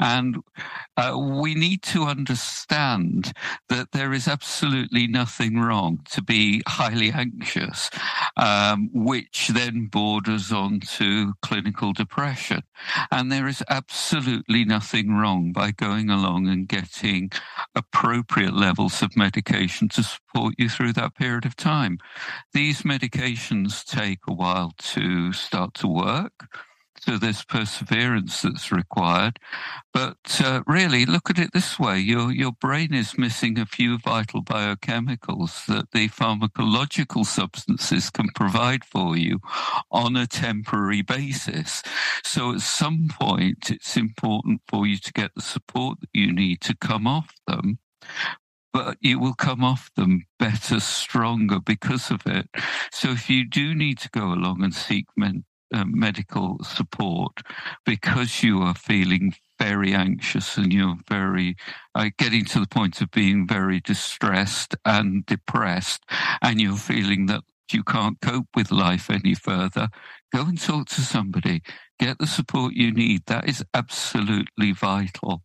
And 0.00 0.38
uh, 0.96 1.16
we 1.18 1.54
need 1.54 1.82
to 1.84 2.04
understand 2.04 3.32
that 3.68 3.92
there 3.92 4.12
is 4.12 4.28
absolutely 4.28 5.06
nothing 5.06 5.58
wrong 5.58 6.00
to 6.10 6.22
be 6.22 6.62
highly 6.66 7.10
anxious, 7.12 7.90
um, 8.36 8.90
which 8.92 9.48
then 9.48 9.86
borders 9.86 10.52
on 10.52 10.80
to 10.80 11.34
clinical 11.42 11.92
depression. 11.92 12.62
And 13.10 13.30
there 13.30 13.48
is 13.48 13.62
absolutely 13.68 14.64
nothing 14.64 15.14
wrong 15.14 15.52
by 15.52 15.70
going 15.72 16.10
along 16.10 16.48
and 16.48 16.68
getting 16.68 17.30
appropriate 17.74 18.54
levels 18.54 19.02
of 19.02 19.16
medication 19.16 19.88
to 19.90 20.02
support 20.02 20.54
you 20.58 20.68
through 20.68 20.92
that 20.94 21.14
period 21.14 21.44
of 21.44 21.56
time. 21.56 21.98
These 22.52 22.82
medications 22.82 23.84
take 23.84 24.20
a 24.28 24.32
while 24.32 24.72
to 24.78 25.32
start 25.32 25.74
to 25.74 25.88
work. 25.88 26.48
So 27.04 27.18
this 27.18 27.42
perseverance 27.42 28.42
that's 28.42 28.70
required. 28.70 29.40
But 29.92 30.40
uh, 30.42 30.62
really, 30.68 31.04
look 31.04 31.30
at 31.30 31.38
it 31.38 31.52
this 31.52 31.76
way 31.76 31.98
your, 31.98 32.30
your 32.30 32.52
brain 32.52 32.94
is 32.94 33.18
missing 33.18 33.58
a 33.58 33.66
few 33.66 33.98
vital 33.98 34.42
biochemicals 34.42 35.66
that 35.66 35.90
the 35.90 36.08
pharmacological 36.08 37.26
substances 37.26 38.08
can 38.08 38.28
provide 38.36 38.84
for 38.84 39.16
you 39.16 39.40
on 39.90 40.16
a 40.16 40.28
temporary 40.28 41.02
basis. 41.02 41.82
So 42.22 42.52
at 42.52 42.60
some 42.60 43.08
point, 43.10 43.68
it's 43.70 43.96
important 43.96 44.62
for 44.68 44.86
you 44.86 44.98
to 44.98 45.12
get 45.12 45.34
the 45.34 45.42
support 45.42 46.00
that 46.00 46.10
you 46.12 46.32
need 46.32 46.60
to 46.62 46.76
come 46.76 47.08
off 47.08 47.34
them 47.48 47.78
but 48.72 48.96
you 49.00 49.18
will 49.18 49.34
come 49.34 49.62
off 49.62 49.90
them 49.96 50.24
better, 50.38 50.80
stronger 50.80 51.60
because 51.60 52.10
of 52.10 52.22
it. 52.26 52.48
So 52.90 53.10
if 53.10 53.28
you 53.28 53.46
do 53.46 53.74
need 53.74 53.98
to 53.98 54.08
go 54.10 54.32
along 54.32 54.62
and 54.62 54.74
seek 54.74 55.06
men- 55.16 55.44
uh, 55.72 55.84
medical 55.86 56.58
support 56.62 57.42
because 57.84 58.42
you 58.42 58.60
are 58.60 58.74
feeling 58.74 59.34
very 59.58 59.94
anxious 59.94 60.56
and 60.56 60.72
you're 60.72 60.96
very 61.08 61.56
uh, 61.94 62.10
getting 62.18 62.44
to 62.44 62.60
the 62.60 62.66
point 62.66 63.00
of 63.00 63.10
being 63.10 63.46
very 63.46 63.80
distressed 63.80 64.74
and 64.84 65.24
depressed, 65.26 66.04
and 66.42 66.60
you're 66.60 66.76
feeling 66.76 67.26
that 67.26 67.42
you 67.72 67.82
can't 67.84 68.20
cope 68.20 68.48
with 68.54 68.70
life 68.70 69.08
any 69.08 69.34
further, 69.34 69.88
go 70.34 70.42
and 70.42 70.60
talk 70.60 70.88
to 70.88 71.00
somebody. 71.00 71.62
Get 71.98 72.18
the 72.18 72.26
support 72.26 72.74
you 72.74 72.92
need. 72.92 73.22
That 73.26 73.48
is 73.48 73.64
absolutely 73.72 74.72
vital. 74.72 75.42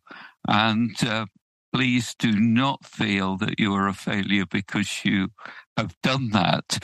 And 0.48 0.96
uh, 1.04 1.26
please 1.72 2.14
do 2.18 2.32
not 2.32 2.84
feel 2.84 3.36
that 3.38 3.60
you 3.60 3.74
are 3.74 3.88
a 3.88 3.94
failure 3.94 4.46
because 4.46 5.04
you 5.04 5.28
have 5.76 5.94
done 6.02 6.30
that 6.30 6.78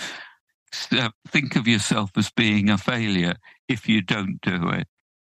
Uh, 0.90 1.10
think 1.28 1.56
of 1.56 1.66
yourself 1.66 2.10
as 2.16 2.30
being 2.30 2.70
a 2.70 2.78
failure 2.78 3.34
if 3.68 3.88
you 3.88 4.00
don't 4.00 4.40
do 4.40 4.68
it. 4.70 4.86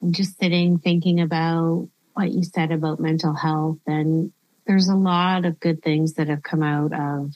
I'm 0.02 0.12
just 0.12 0.38
sitting 0.38 0.78
thinking 0.78 1.20
about 1.20 1.88
what 2.14 2.30
you 2.32 2.42
said 2.42 2.72
about 2.72 3.00
mental 3.00 3.34
health, 3.34 3.78
and 3.86 4.32
there's 4.66 4.88
a 4.88 4.94
lot 4.94 5.44
of 5.44 5.60
good 5.60 5.82
things 5.82 6.14
that 6.14 6.28
have 6.28 6.42
come 6.42 6.62
out 6.62 6.92
of 6.92 7.32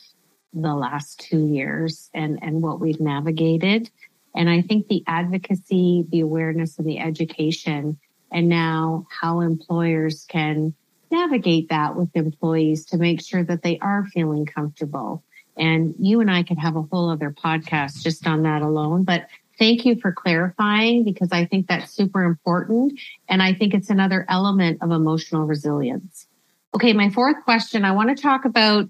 the 0.53 0.75
last 0.75 1.21
two 1.21 1.47
years 1.47 2.11
and, 2.13 2.39
and 2.43 2.63
what 2.63 2.81
we've 2.81 3.01
navigated. 3.01 3.91
And 4.35 4.49
I 4.49 4.63
think 4.63 4.89
the 4.89 5.03
advocacy, 5.07 6.05
the 6.09 6.21
awareness, 6.21 6.79
and 6.79 6.87
the 6.87 6.99
education, 6.99 7.99
and 8.31 8.49
now 8.49 9.07
how 9.21 9.41
employers 9.41 10.25
can 10.29 10.75
navigate 11.11 11.69
that 11.69 11.97
with 11.97 12.11
employees 12.15 12.87
to 12.87 12.97
make 12.97 13.23
sure 13.23 13.45
that 13.45 13.63
they 13.63 13.79
are 13.79 14.07
feeling 14.07 14.47
comfortable 14.47 15.23
and 15.57 15.95
you 15.99 16.21
and 16.21 16.31
I 16.31 16.43
could 16.43 16.59
have 16.59 16.77
a 16.77 16.83
whole 16.83 17.11
other 17.11 17.31
podcast 17.31 18.03
just 18.03 18.27
on 18.27 18.43
that 18.43 18.63
alone. 18.63 19.05
But 19.05 19.27
thank 19.59 19.85
you 19.85 19.97
for 19.97 20.13
clarifying 20.13 21.05
because 21.05 21.31
I 21.33 21.45
think 21.45 21.67
that's 21.67 21.93
super 21.93 22.25
important. 22.25 22.99
And 23.29 23.43
I 23.43 23.53
think 23.55 23.75
it's 23.75 23.91
another 23.91 24.25
element 24.29 24.79
of 24.83 24.91
emotional 24.91 25.47
resilience. 25.47 26.27
Okay. 26.75 26.93
My 26.93 27.11
fourth 27.11 27.37
question, 27.45 27.85
I 27.85 27.93
want 27.93 28.17
to 28.17 28.23
talk 28.23 28.45
about 28.45 28.89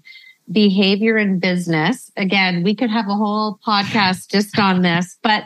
behavior 0.51 1.17
in 1.17 1.39
business. 1.39 2.11
Again, 2.17 2.63
we 2.63 2.75
could 2.75 2.89
have 2.89 3.07
a 3.07 3.15
whole 3.15 3.59
podcast 3.65 4.29
just 4.29 4.57
on 4.57 4.81
this, 4.81 5.17
but 5.21 5.45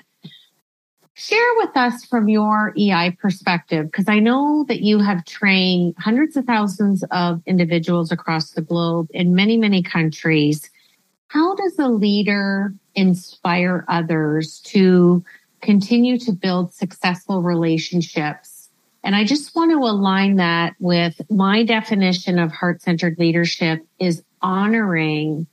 share 1.14 1.54
with 1.58 1.76
us 1.76 2.06
from 2.06 2.30
your 2.30 2.74
EI 2.78 3.18
perspective, 3.20 3.88
because 3.88 4.08
I 4.08 4.20
know 4.20 4.66
that 4.68 4.82
you 4.82 5.00
have 5.00 5.26
trained 5.26 5.96
hundreds 5.98 6.38
of 6.38 6.46
thousands 6.46 7.04
of 7.10 7.42
individuals 7.48 8.12
across 8.12 8.52
the 8.52 8.62
globe 8.62 9.08
in 9.12 9.34
many, 9.34 9.58
many 9.58 9.82
countries 9.82 10.70
how 11.28 11.56
does 11.56 11.78
a 11.78 11.88
leader 11.88 12.74
inspire 12.96 13.86
others 13.88 14.60
to 14.62 15.24
continue 15.62 16.18
to 16.20 16.32
build 16.32 16.74
successful 16.74 17.42
relationships? 17.42 18.70
And 19.04 19.16
I 19.16 19.26
just 19.26 19.56
want 19.56 19.72
to 19.72 19.78
align 19.78 20.38
that 20.38 20.76
with 20.80 21.20
my 21.30 21.64
definition 21.64 22.40
of 22.40 22.52
heart 22.52 22.82
centered 22.82 23.18
leadership 23.20 23.86
is 24.00 24.24
honoring 24.42 25.48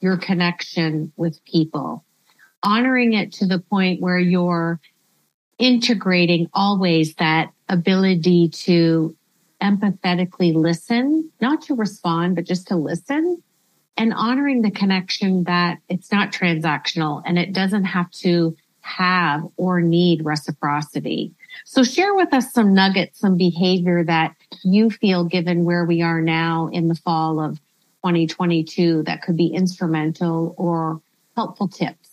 your 0.00 0.16
connection 0.16 1.12
with 1.16 1.44
people, 1.44 2.04
honoring 2.62 3.12
it 3.12 3.32
to 3.32 3.46
the 3.46 3.58
point 3.58 4.00
where 4.00 4.18
you're 4.18 4.80
integrating 5.58 6.48
always 6.54 7.14
that 7.16 7.50
ability 7.68 8.48
to 8.48 9.14
empathetically 9.60 10.54
listen, 10.54 11.30
not 11.40 11.62
to 11.62 11.74
respond, 11.74 12.36
but 12.36 12.44
just 12.44 12.68
to 12.68 12.76
listen 12.76 13.42
and 13.98 14.14
honoring 14.14 14.62
the 14.62 14.70
connection 14.70 15.44
that 15.44 15.78
it's 15.88 16.12
not 16.12 16.32
transactional 16.32 17.20
and 17.26 17.36
it 17.36 17.52
doesn't 17.52 17.84
have 17.84 18.10
to 18.12 18.56
have 18.80 19.42
or 19.56 19.80
need 19.80 20.24
reciprocity. 20.24 21.34
So 21.64 21.82
share 21.82 22.14
with 22.14 22.32
us 22.32 22.52
some 22.52 22.72
nuggets, 22.72 23.18
some 23.18 23.36
behavior 23.36 24.04
that 24.04 24.36
you 24.62 24.88
feel 24.88 25.24
given 25.24 25.64
where 25.64 25.84
we 25.84 26.00
are 26.00 26.22
now 26.22 26.68
in 26.72 26.86
the 26.86 26.94
fall 26.94 27.40
of 27.40 27.56
2022 28.04 29.02
that 29.02 29.22
could 29.22 29.36
be 29.36 29.48
instrumental 29.48 30.54
or 30.56 31.02
helpful 31.36 31.68
tips. 31.68 32.07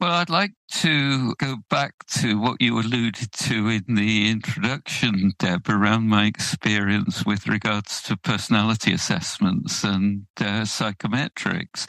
Well, 0.00 0.12
I'd 0.12 0.30
like 0.30 0.52
to 0.82 1.34
go 1.40 1.56
back 1.70 1.92
to 2.20 2.38
what 2.38 2.60
you 2.60 2.78
alluded 2.78 3.32
to 3.32 3.68
in 3.68 3.96
the 3.96 4.30
introduction, 4.30 5.32
Deb, 5.40 5.68
around 5.68 6.08
my 6.08 6.26
experience 6.26 7.26
with 7.26 7.48
regards 7.48 8.02
to 8.02 8.16
personality 8.16 8.92
assessments 8.92 9.82
and 9.82 10.26
uh, 10.38 10.62
psychometrics. 10.62 11.86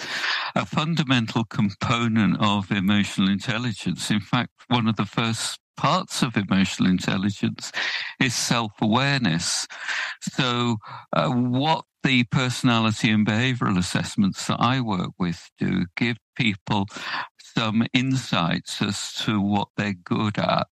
A 0.55 0.65
fundamental 0.65 1.43
component 1.43 2.37
of 2.41 2.71
emotional 2.71 3.29
intelligence, 3.29 4.09
in 4.09 4.21
fact, 4.21 4.51
one 4.69 4.87
of 4.87 4.95
the 4.95 5.05
first 5.05 5.59
parts 5.77 6.23
of 6.23 6.35
emotional 6.35 6.89
intelligence 6.89 7.71
is 8.19 8.33
self 8.33 8.71
awareness. 8.81 9.67
So, 10.21 10.77
uh, 11.13 11.29
what 11.29 11.85
the 12.03 12.23
personality 12.25 13.11
and 13.11 13.27
behavioral 13.27 13.77
assessments 13.77 14.47
that 14.47 14.57
I 14.59 14.81
work 14.81 15.11
with 15.19 15.49
do 15.59 15.85
give 15.95 16.17
people 16.35 16.87
some 17.55 17.85
insights 17.93 18.81
as 18.81 19.13
to 19.13 19.41
what 19.41 19.69
they're 19.77 19.93
good 19.93 20.37
at, 20.37 20.67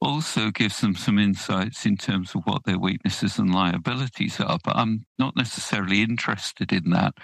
also 0.00 0.50
gives 0.50 0.80
them 0.80 0.94
some 0.94 1.18
insights 1.18 1.86
in 1.86 1.96
terms 1.96 2.34
of 2.34 2.42
what 2.44 2.64
their 2.64 2.78
weaknesses 2.78 3.38
and 3.38 3.54
liabilities 3.54 4.40
are. 4.40 4.58
But 4.62 4.76
I'm 4.76 5.06
not 5.18 5.36
necessarily 5.36 6.02
interested 6.02 6.72
in 6.72 6.90
that. 6.90 7.14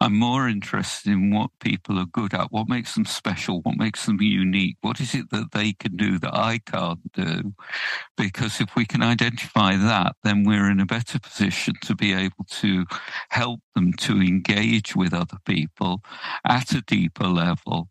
I'm 0.00 0.18
more 0.18 0.48
interested 0.48 1.12
in 1.12 1.34
what 1.34 1.50
people 1.60 1.98
are 1.98 2.06
good 2.06 2.34
at, 2.34 2.52
what 2.52 2.68
makes 2.68 2.94
them 2.94 3.04
special, 3.04 3.60
what 3.62 3.76
makes 3.76 4.06
them 4.06 4.20
unique, 4.20 4.76
what 4.80 5.00
is 5.00 5.14
it 5.14 5.30
that 5.30 5.52
they 5.52 5.72
can 5.72 5.96
do 5.96 6.18
that 6.18 6.34
I 6.34 6.58
can't 6.58 7.12
do. 7.12 7.54
Because 8.16 8.60
if 8.60 8.74
we 8.76 8.84
can 8.84 9.02
identify 9.02 9.76
that, 9.76 10.16
then 10.22 10.44
we're 10.44 10.70
in 10.70 10.80
a 10.80 10.86
better 10.86 11.18
position 11.18 11.74
to 11.82 11.94
be 11.94 12.12
able 12.12 12.44
to 12.48 12.84
help 13.30 13.60
them 13.74 13.92
to 13.94 14.20
engage 14.20 14.94
with 14.94 15.14
other 15.14 15.38
people 15.44 16.02
at 16.44 16.72
a 16.72 16.82
deeper 16.82 17.26
level 17.26 17.88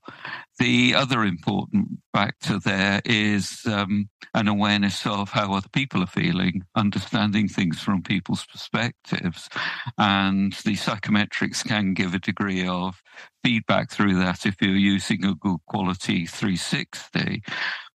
the 0.62 0.93
other 0.93 1.24
important 1.24 1.88
factor 2.13 2.60
there 2.60 3.02
is 3.04 3.62
um, 3.65 4.08
an 4.36 4.47
awareness 4.47 5.08
of 5.08 5.32
how 5.32 5.54
other 5.54 5.69
people 5.74 6.04
are 6.04 6.08
feeling, 6.08 6.62
understanding 6.76 7.47
things 7.47 7.80
from 7.82 8.04
people's 8.04 8.45
perspectives. 8.45 9.50
And 9.97 10.54
the 10.63 10.76
psychometrics 10.76 11.65
can 11.65 11.95
give 11.95 12.13
a 12.13 12.19
degree 12.19 12.67
of 12.67 13.02
feedback 13.43 13.89
through 13.89 14.19
that 14.19 14.45
if 14.45 14.56
you're 14.62 14.76
using 14.76 15.26
a 15.26 15.34
good 15.34 15.58
quality 15.67 16.28
360. 16.28 17.41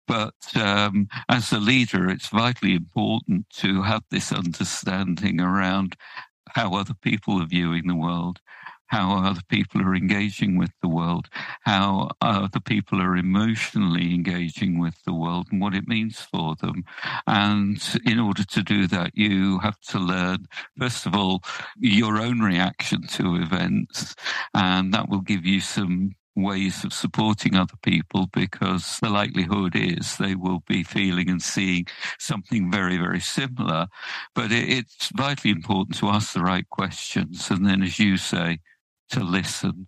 But 0.08 0.34
um, 0.56 1.08
as 1.30 1.52
a 1.52 1.60
leader, 1.60 2.10
it's 2.10 2.30
vitally 2.30 2.74
important 2.74 3.48
to 3.58 3.84
have 3.84 4.02
this 4.10 4.32
understanding 4.32 5.40
around 5.40 5.96
how 6.50 6.74
other 6.74 6.96
people 7.00 7.40
are 7.44 7.48
viewing 7.48 7.86
the 7.86 7.96
world 7.96 8.40
how 8.88 9.18
other 9.18 9.42
people 9.50 9.82
are 9.82 9.96
engaging 9.96 10.58
with 10.58 10.72
the 10.82 10.88
world, 10.88 11.30
how 11.62 12.10
other 12.22 12.60
people 12.60 13.02
are 13.02 13.16
emotionally 13.16 14.14
engaging 14.14 14.80
with 14.80 14.96
the 15.06 15.14
world 15.14 15.48
and 15.52 15.62
what 15.62 15.74
it 15.74 15.88
means 15.88 16.20
for 16.20 16.56
them. 16.56 16.84
And 17.28 17.82
in 18.06 18.20
order 18.20 18.44
to 18.44 18.64
do 18.64 18.88
that, 18.88 19.12
you 19.16 19.60
have 19.60 19.80
to 19.90 20.00
learn, 20.00 20.48
first 20.78 21.06
of 21.06 21.16
all, 21.16 21.44
your 21.80 22.20
own 22.20 22.40
reaction 22.40 23.08
to 23.08 23.36
events. 23.36 24.16
And 24.54 24.94
that 24.94 25.10
will 25.10 25.22
give 25.22 25.46
you 25.46 25.60
some 25.62 26.16
ways 26.36 26.84
of 26.84 26.94
supporting 26.94 27.56
other 27.56 27.78
people 27.82 28.28
because 28.34 29.00
the 29.00 29.10
likelihood 29.10 29.76
is 29.76 30.18
they 30.18 30.36
will 30.36 30.62
be 30.68 30.84
feeling 30.84 31.30
and 31.30 31.42
seeing 31.42 31.88
something 32.20 32.70
very, 32.70 32.98
very 32.98 33.22
similar. 33.22 33.88
But 34.34 34.52
it's 34.52 35.10
vitally 35.16 35.52
important 35.52 35.98
to 36.00 36.10
ask 36.10 36.34
the 36.34 36.42
right 36.42 36.70
questions. 36.70 37.50
And 37.50 37.66
then, 37.66 37.82
as 37.82 38.00
you 38.00 38.18
say, 38.18 38.60
to 39.12 39.22
listen, 39.24 39.88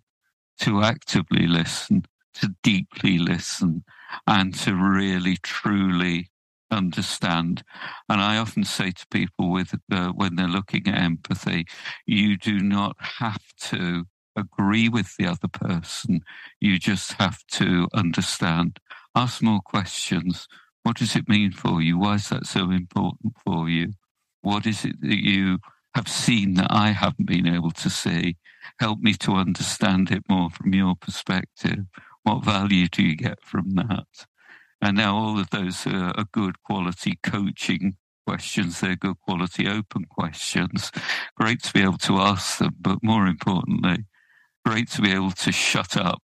to 0.60 0.82
actively 0.82 1.46
listen, 1.46 2.04
to 2.34 2.54
deeply 2.62 3.18
listen, 3.18 3.84
and 4.26 4.54
to 4.54 4.74
really, 4.74 5.36
truly 5.42 6.30
understand. 6.70 7.62
And 8.08 8.20
I 8.20 8.38
often 8.38 8.64
say 8.64 8.90
to 8.90 9.06
people 9.10 9.50
with 9.50 9.74
uh, 9.90 10.08
when 10.08 10.36
they're 10.36 10.48
looking 10.48 10.86
at 10.88 11.00
empathy, 11.00 11.66
you 12.06 12.36
do 12.36 12.58
not 12.60 12.96
have 12.98 13.42
to 13.70 14.04
agree 14.36 14.88
with 14.88 15.16
the 15.16 15.26
other 15.26 15.48
person. 15.48 16.20
You 16.60 16.78
just 16.78 17.14
have 17.14 17.44
to 17.52 17.88
understand. 17.94 18.78
Ask 19.14 19.42
more 19.42 19.60
questions. 19.60 20.46
What 20.82 20.96
does 20.96 21.16
it 21.16 21.28
mean 21.28 21.52
for 21.52 21.82
you? 21.82 21.98
Why 21.98 22.14
is 22.14 22.28
that 22.28 22.46
so 22.46 22.70
important 22.70 23.34
for 23.44 23.68
you? 23.68 23.92
What 24.42 24.66
is 24.66 24.84
it 24.84 25.00
that 25.00 25.24
you 25.24 25.58
have 25.94 26.08
seen 26.08 26.54
that 26.54 26.70
I 26.70 26.92
haven't 26.92 27.26
been 27.26 27.46
able 27.46 27.70
to 27.72 27.90
see? 27.90 28.36
Help 28.80 29.00
me 29.00 29.14
to 29.14 29.32
understand 29.32 30.10
it 30.10 30.22
more 30.28 30.50
from 30.50 30.74
your 30.74 30.94
perspective. 30.96 31.86
What 32.22 32.44
value 32.44 32.88
do 32.88 33.02
you 33.02 33.16
get 33.16 33.42
from 33.42 33.70
that? 33.70 34.26
And 34.80 34.96
now 34.96 35.16
all 35.16 35.38
of 35.40 35.50
those 35.50 35.86
are, 35.86 36.12
good 36.32 36.62
quality 36.62 37.18
coaching 37.22 37.96
questions. 38.26 38.80
They're 38.80 38.94
good 38.94 39.18
quality 39.20 39.66
open 39.66 40.04
questions. 40.04 40.92
Great 41.36 41.62
to 41.64 41.72
be 41.72 41.82
able 41.82 41.98
to 41.98 42.18
ask 42.18 42.58
them, 42.58 42.76
but 42.80 43.02
more 43.02 43.26
importantly, 43.26 44.04
great 44.64 44.88
to 44.90 45.02
be 45.02 45.10
able 45.10 45.32
to 45.32 45.50
shut 45.50 45.96
up 45.96 46.22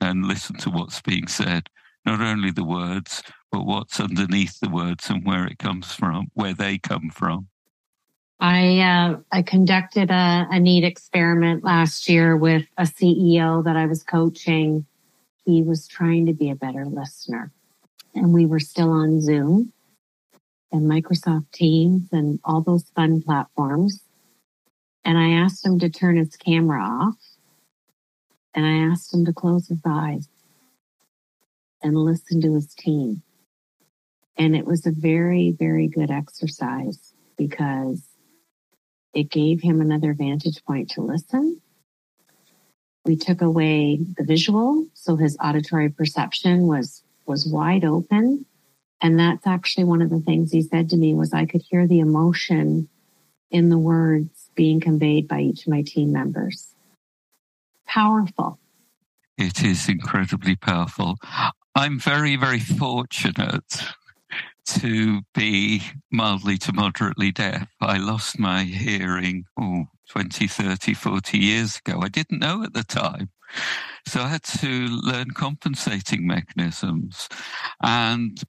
and 0.00 0.24
listen 0.24 0.56
to 0.58 0.70
what's 0.70 1.02
being 1.02 1.26
said. 1.26 1.68
Not 2.06 2.22
only 2.22 2.50
the 2.50 2.64
words, 2.64 3.22
but 3.52 3.66
what's 3.66 4.00
underneath 4.00 4.58
the 4.60 4.70
words 4.70 5.10
and 5.10 5.26
where 5.26 5.46
it 5.46 5.58
comes 5.58 5.92
from, 5.92 6.28
where 6.32 6.54
they 6.54 6.78
come 6.78 7.10
from. 7.10 7.48
I 8.40 8.80
uh, 8.80 9.20
I 9.30 9.42
conducted 9.42 10.10
a, 10.10 10.46
a 10.50 10.58
neat 10.58 10.82
experiment 10.82 11.62
last 11.62 12.08
year 12.08 12.36
with 12.36 12.64
a 12.78 12.84
CEO 12.84 13.62
that 13.64 13.76
I 13.76 13.84
was 13.86 14.02
coaching. 14.02 14.86
He 15.44 15.62
was 15.62 15.86
trying 15.86 16.26
to 16.26 16.32
be 16.32 16.50
a 16.50 16.54
better 16.54 16.86
listener, 16.86 17.52
and 18.14 18.32
we 18.32 18.46
were 18.46 18.60
still 18.60 18.90
on 18.90 19.20
Zoom 19.20 19.72
and 20.72 20.90
Microsoft 20.90 21.50
Teams 21.52 22.08
and 22.12 22.40
all 22.42 22.62
those 22.62 22.84
fun 22.96 23.20
platforms. 23.20 24.04
And 25.04 25.18
I 25.18 25.42
asked 25.42 25.66
him 25.66 25.78
to 25.80 25.90
turn 25.90 26.16
his 26.16 26.36
camera 26.36 26.82
off, 26.82 27.18
and 28.54 28.64
I 28.64 28.90
asked 28.90 29.12
him 29.12 29.26
to 29.26 29.34
close 29.34 29.68
his 29.68 29.80
eyes 29.84 30.28
and 31.82 31.94
listen 31.94 32.40
to 32.40 32.54
his 32.54 32.74
team. 32.74 33.22
And 34.38 34.56
it 34.56 34.64
was 34.64 34.86
a 34.86 34.92
very, 34.92 35.54
very 35.58 35.88
good 35.88 36.10
exercise 36.10 37.12
because 37.36 38.09
it 39.14 39.30
gave 39.30 39.60
him 39.60 39.80
another 39.80 40.14
vantage 40.14 40.62
point 40.64 40.90
to 40.90 41.02
listen. 41.02 41.60
We 43.04 43.16
took 43.16 43.40
away 43.40 43.98
the 44.16 44.24
visual, 44.24 44.86
so 44.94 45.16
his 45.16 45.36
auditory 45.42 45.88
perception 45.88 46.66
was 46.66 47.02
was 47.26 47.46
wide 47.46 47.84
open. 47.84 48.44
And 49.00 49.18
that's 49.18 49.46
actually 49.46 49.84
one 49.84 50.02
of 50.02 50.10
the 50.10 50.20
things 50.20 50.52
he 50.52 50.62
said 50.62 50.90
to 50.90 50.96
me 50.96 51.14
was 51.14 51.32
I 51.32 51.46
could 51.46 51.62
hear 51.62 51.86
the 51.86 52.00
emotion 52.00 52.88
in 53.50 53.68
the 53.68 53.78
words 53.78 54.50
being 54.54 54.80
conveyed 54.80 55.26
by 55.26 55.40
each 55.40 55.62
of 55.62 55.68
my 55.68 55.82
team 55.82 56.12
members. 56.12 56.74
Powerful. 57.86 58.58
It 59.38 59.64
is 59.64 59.88
incredibly 59.88 60.54
powerful. 60.54 61.16
I'm 61.74 61.98
very, 61.98 62.36
very 62.36 62.60
fortunate 62.60 63.82
to 64.66 65.22
be 65.34 65.82
mildly 66.10 66.58
to 66.58 66.72
moderately 66.72 67.32
deaf. 67.32 67.68
I 67.80 67.98
lost 67.98 68.38
my 68.38 68.64
hearing 68.64 69.44
oh, 69.58 69.86
20, 70.10 70.46
30, 70.46 70.94
40 70.94 71.38
years 71.38 71.80
ago. 71.84 72.00
I 72.02 72.08
didn't 72.08 72.40
know 72.40 72.62
at 72.62 72.72
the 72.72 72.84
time. 72.84 73.30
So 74.06 74.22
I 74.22 74.28
had 74.28 74.42
to 74.44 74.68
learn 74.68 75.30
compensating 75.32 76.26
mechanisms. 76.26 77.28
And 77.82 78.40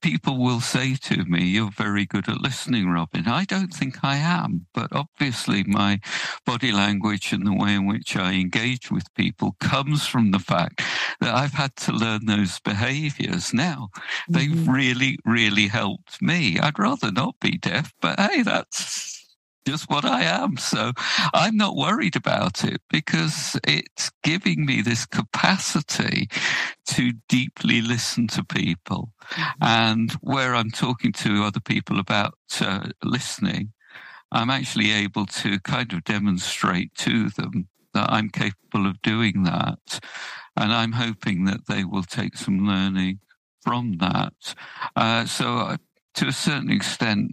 people 0.00 0.38
will 0.38 0.60
say 0.60 0.94
to 0.94 1.24
me, 1.24 1.44
You're 1.44 1.70
very 1.70 2.06
good 2.06 2.28
at 2.28 2.40
listening, 2.40 2.90
Robin. 2.90 3.26
I 3.26 3.44
don't 3.44 3.72
think 3.72 4.04
I 4.04 4.16
am, 4.16 4.66
but 4.74 4.92
obviously 4.92 5.64
my 5.64 6.00
body 6.44 6.72
language 6.72 7.32
and 7.32 7.46
the 7.46 7.52
way 7.52 7.74
in 7.74 7.86
which 7.86 8.16
I 8.16 8.34
engage 8.34 8.90
with 8.90 9.12
people 9.14 9.56
comes 9.60 10.06
from 10.06 10.30
the 10.30 10.38
fact 10.38 10.82
that 11.20 11.34
I've 11.34 11.52
had 11.52 11.74
to 11.76 11.92
learn 11.92 12.26
those 12.26 12.60
behaviors. 12.60 13.52
Now, 13.52 13.90
mm-hmm. 13.94 14.32
they've 14.32 14.68
really, 14.68 15.18
really 15.24 15.68
helped 15.68 16.20
me. 16.22 16.58
I'd 16.58 16.78
rather 16.78 17.10
not 17.10 17.38
be 17.40 17.58
deaf, 17.58 17.92
but 18.00 18.18
hey, 18.18 18.42
that's 18.42 19.17
just 19.68 19.90
what 19.90 20.04
I 20.04 20.22
am. 20.22 20.56
So 20.56 20.92
I'm 21.34 21.56
not 21.56 21.76
worried 21.76 22.16
about 22.16 22.64
it 22.64 22.80
because 22.88 23.58
it's 23.66 24.10
giving 24.22 24.64
me 24.64 24.80
this 24.80 25.04
capacity 25.04 26.28
to 26.86 27.12
deeply 27.28 27.82
listen 27.82 28.28
to 28.28 28.44
people. 28.44 29.12
Mm-hmm. 29.32 29.50
And 29.60 30.12
where 30.22 30.54
I'm 30.54 30.70
talking 30.70 31.12
to 31.12 31.44
other 31.44 31.60
people 31.60 31.98
about 31.98 32.34
uh, 32.60 32.88
listening, 33.04 33.72
I'm 34.32 34.48
actually 34.48 34.90
able 34.92 35.26
to 35.26 35.60
kind 35.60 35.92
of 35.92 36.04
demonstrate 36.04 36.94
to 36.96 37.28
them 37.30 37.68
that 37.92 38.10
I'm 38.10 38.30
capable 38.30 38.86
of 38.86 39.02
doing 39.02 39.42
that. 39.42 40.00
And 40.56 40.72
I'm 40.72 40.92
hoping 40.92 41.44
that 41.44 41.66
they 41.66 41.84
will 41.84 42.04
take 42.04 42.36
some 42.36 42.66
learning 42.66 43.20
from 43.60 43.98
that. 43.98 44.54
Uh, 44.96 45.26
so, 45.26 45.58
uh, 45.58 45.76
to 46.14 46.26
a 46.26 46.32
certain 46.32 46.70
extent, 46.70 47.32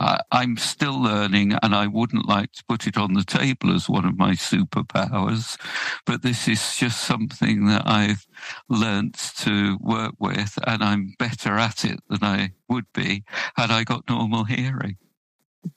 I'm 0.00 0.56
still 0.56 1.00
learning, 1.00 1.52
and 1.62 1.74
I 1.74 1.86
wouldn't 1.86 2.26
like 2.26 2.52
to 2.52 2.64
put 2.64 2.86
it 2.86 2.96
on 2.96 3.12
the 3.12 3.24
table 3.24 3.74
as 3.74 3.88
one 3.88 4.06
of 4.06 4.16
my 4.16 4.32
superpowers. 4.32 5.60
But 6.06 6.22
this 6.22 6.48
is 6.48 6.76
just 6.76 7.02
something 7.02 7.66
that 7.66 7.86
I've 7.86 8.26
learnt 8.68 9.32
to 9.38 9.76
work 9.80 10.14
with, 10.18 10.58
and 10.66 10.82
I'm 10.82 11.14
better 11.18 11.56
at 11.58 11.84
it 11.84 12.00
than 12.08 12.24
I 12.24 12.52
would 12.68 12.86
be 12.94 13.24
had 13.56 13.70
I 13.70 13.84
got 13.84 14.08
normal 14.08 14.44
hearing. 14.44 14.96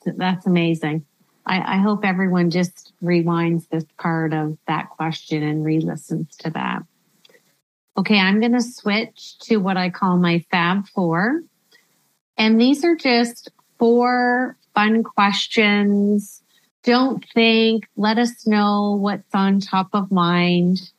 That's 0.06 0.46
amazing. 0.46 1.06
I, 1.46 1.76
I 1.76 1.78
hope 1.78 2.06
everyone 2.06 2.50
just 2.50 2.94
rewinds 3.04 3.68
this 3.68 3.86
part 3.98 4.34
of 4.34 4.58
that 4.68 4.90
question 4.90 5.44
and 5.44 5.66
re 5.66 5.82
listens 5.82 6.38
to 6.38 6.50
that. 6.52 6.84
Okay, 7.98 8.18
I'm 8.18 8.40
going 8.40 8.54
to 8.54 8.62
switch 8.62 9.38
to 9.40 9.58
what 9.58 9.76
I 9.76 9.90
call 9.90 10.18
my 10.18 10.40
Fab 10.50 10.88
Four. 10.88 11.42
And 12.38 12.60
these 12.60 12.84
are 12.84 12.96
just 12.96 13.52
four 13.78 14.58
fun 14.74 15.04
questions. 15.04 16.42
Don't 16.84 17.24
think, 17.34 17.88
let 17.96 18.18
us 18.18 18.46
know 18.46 18.98
what's 19.00 19.34
on 19.34 19.60
top 19.60 19.90
of 19.94 20.12
mind. 20.12 20.92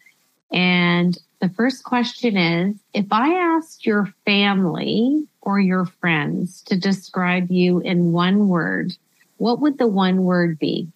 And 0.53 1.19
the 1.41 1.49
first 1.51 1.85
question 1.85 2.37
is 2.37 2.77
if 2.95 3.07
I 3.11 3.35
asked 3.35 3.85
your 3.85 4.09
family 4.25 5.27
or 5.43 5.61
your 5.61 5.85
friends 5.85 6.63
to 6.63 6.79
describe 6.79 7.51
you 7.51 7.81
in 7.81 8.13
one 8.13 8.49
word, 8.49 8.93
what 9.37 9.61
would 9.61 9.79
the 9.79 9.89
one 9.89 10.23
word 10.23 10.59
be? 10.59 10.89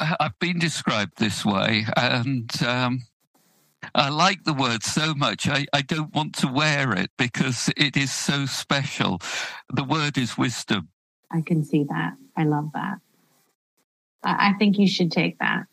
I've 0.00 0.38
been 0.38 0.58
described 0.58 1.18
this 1.18 1.44
way, 1.44 1.86
and 1.96 2.50
um, 2.64 3.02
I 3.94 4.08
like 4.08 4.44
the 4.44 4.52
word 4.52 4.82
so 4.82 5.14
much. 5.14 5.48
I, 5.48 5.66
I 5.72 5.82
don't 5.82 6.14
want 6.14 6.34
to 6.36 6.48
wear 6.48 6.92
it 6.92 7.10
because 7.16 7.70
it 7.76 7.96
is 7.96 8.12
so 8.12 8.46
special. 8.46 9.20
The 9.72 9.84
word 9.84 10.18
is 10.18 10.36
wisdom. 10.36 10.88
I 11.34 11.40
can 11.40 11.64
see 11.64 11.84
that. 11.84 12.14
I 12.36 12.44
love 12.44 12.70
that. 12.74 12.98
I, 14.22 14.50
I 14.50 14.52
think 14.58 14.78
you 14.78 14.86
should 14.86 15.10
take 15.10 15.38
that. 15.40 15.66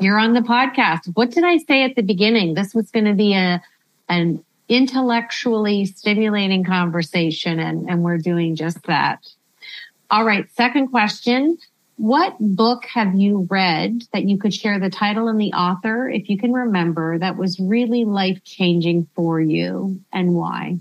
You're 0.00 0.18
on 0.18 0.34
the 0.34 0.40
podcast. 0.40 1.12
What 1.14 1.30
did 1.30 1.44
I 1.44 1.58
say 1.58 1.84
at 1.84 1.94
the 1.94 2.02
beginning? 2.02 2.54
This 2.54 2.74
was 2.74 2.90
going 2.90 3.04
to 3.04 3.14
be 3.14 3.34
a 3.34 3.62
an 4.08 4.44
intellectually 4.68 5.86
stimulating 5.86 6.64
conversation, 6.64 7.60
and, 7.60 7.88
and 7.88 8.02
we're 8.02 8.18
doing 8.18 8.56
just 8.56 8.82
that. 8.84 9.26
All 10.10 10.24
right, 10.24 10.50
second 10.54 10.88
question. 10.88 11.58
What 11.96 12.34
book 12.40 12.84
have 12.86 13.14
you 13.14 13.46
read 13.48 14.02
that 14.12 14.24
you 14.24 14.36
could 14.36 14.52
share 14.52 14.80
the 14.80 14.90
title 14.90 15.28
and 15.28 15.40
the 15.40 15.52
author, 15.52 16.08
if 16.08 16.28
you 16.28 16.36
can 16.36 16.52
remember, 16.52 17.18
that 17.18 17.36
was 17.36 17.60
really 17.60 18.04
life 18.04 18.42
changing 18.42 19.06
for 19.14 19.40
you 19.40 20.00
and 20.12 20.34
why? 20.34 20.78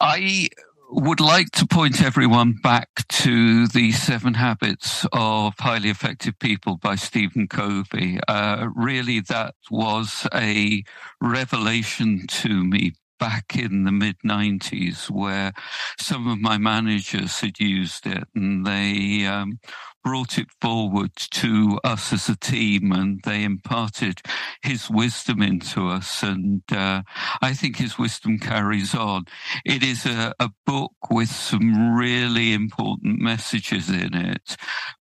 I 0.00 0.48
would 0.90 1.20
like 1.20 1.50
to 1.52 1.66
point 1.66 2.02
everyone 2.02 2.54
back 2.62 2.88
to 3.08 3.66
the 3.68 3.92
Seven 3.92 4.34
Habits 4.34 5.06
of 5.12 5.54
Highly 5.58 5.90
Effective 5.90 6.38
People 6.38 6.78
by 6.78 6.94
Stephen 6.94 7.46
Covey. 7.46 8.18
Uh, 8.26 8.68
really, 8.74 9.20
that 9.20 9.54
was 9.70 10.26
a 10.34 10.82
revelation 11.20 12.26
to 12.28 12.64
me 12.64 12.92
back 13.18 13.56
in 13.56 13.84
the 13.84 13.92
mid 13.92 14.16
90s 14.24 15.10
where 15.10 15.52
some 15.98 16.28
of 16.28 16.38
my 16.38 16.58
managers 16.58 17.40
had 17.40 17.58
used 17.58 18.06
it 18.06 18.24
and 18.34 18.66
they 18.66 19.26
um, 19.26 19.58
brought 20.04 20.38
it 20.38 20.48
forward 20.60 21.14
to 21.16 21.78
us 21.84 22.12
as 22.12 22.28
a 22.28 22.36
team 22.36 22.92
and 22.92 23.20
they 23.24 23.44
imparted 23.44 24.20
his 24.62 24.88
wisdom 24.88 25.42
into 25.42 25.88
us. 25.88 26.22
And 26.22 26.62
uh, 26.72 27.02
I 27.42 27.52
think 27.54 27.76
his 27.76 27.98
wisdom 27.98 28.38
carries 28.38 28.94
on. 28.94 29.26
It 29.64 29.82
is 29.82 30.06
a, 30.06 30.34
a 30.38 30.50
book 30.64 30.92
with 31.10 31.28
some 31.28 31.94
really 31.94 32.52
important 32.52 33.20
messages 33.20 33.90
in 33.90 34.14
it, 34.14 34.56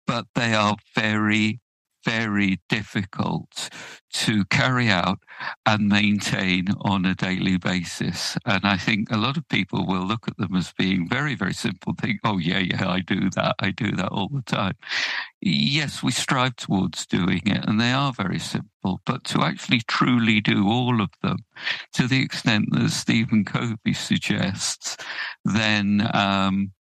but 0.07 0.27
they 0.35 0.55
are 0.55 0.77
very 0.95 1.61
very 2.05 2.61
difficult 2.69 3.71
to 4.13 4.45
carry 4.47 4.89
out 4.89 5.19
and 5.65 5.89
maintain 5.89 6.67
on 6.83 7.07
a 7.07 7.15
daily 7.15 7.57
basis. 7.57 8.37
And 8.45 8.65
I 8.65 8.77
think 8.77 9.11
a 9.11 9.17
lot 9.17 9.37
of 9.37 9.49
people 9.49 9.87
will 9.87 10.05
look 10.05 10.29
at 10.29 10.37
them 10.37 10.55
as 10.55 10.73
being 10.73 11.09
very, 11.09 11.35
very 11.35 11.55
simple, 11.55 11.95
think, 12.01 12.21
oh, 12.25 12.39
yeah, 12.39 12.59
yeah, 12.59 12.89
I 12.89 13.01
do 13.01 13.31
that. 13.31 13.55
I 13.59 13.71
do 13.71 13.93
that 13.93 14.09
all 14.09 14.29
the 14.29 14.43
time. 14.43 14.75
Yes, 15.41 16.03
we 16.03 16.13
strive 16.13 16.57
towards 16.57 17.07
doing 17.07 17.43
it, 17.47 17.65
and 17.67 17.81
they 17.81 17.93
are 17.93 18.13
very 18.13 18.39
simple, 18.39 19.01
but 19.07 19.25
to 19.25 19.43
actually 19.43 19.81
truly 19.89 20.41
do 20.41 20.69
all 20.69 21.01
of 21.01 21.11
them 21.23 21.39
to 21.95 22.07
the 22.07 22.23
extent 22.23 22.67
that 22.73 22.91
Stephen 22.91 23.45
Covey 23.45 23.95
suggests, 23.95 24.97
then 25.45 26.09
um, 26.15 26.73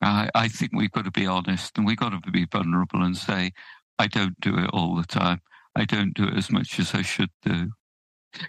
I, 0.00 0.28
I 0.34 0.48
think 0.48 0.72
we've 0.74 0.92
got 0.92 1.04
to 1.06 1.10
be 1.10 1.26
honest 1.26 1.76
and 1.76 1.86
we've 1.86 1.96
got 1.96 2.10
to 2.10 2.30
be 2.30 2.46
vulnerable 2.50 3.02
and 3.02 3.16
say, 3.16 3.52
I 3.98 4.06
don't 4.06 4.38
do 4.40 4.56
it 4.58 4.70
all 4.72 4.96
the 4.96 5.04
time. 5.04 5.40
I 5.76 5.84
don't 5.84 6.14
do 6.14 6.24
it 6.24 6.36
as 6.36 6.50
much 6.50 6.78
as 6.78 6.94
I 6.94 7.02
should 7.02 7.30
do. 7.42 7.70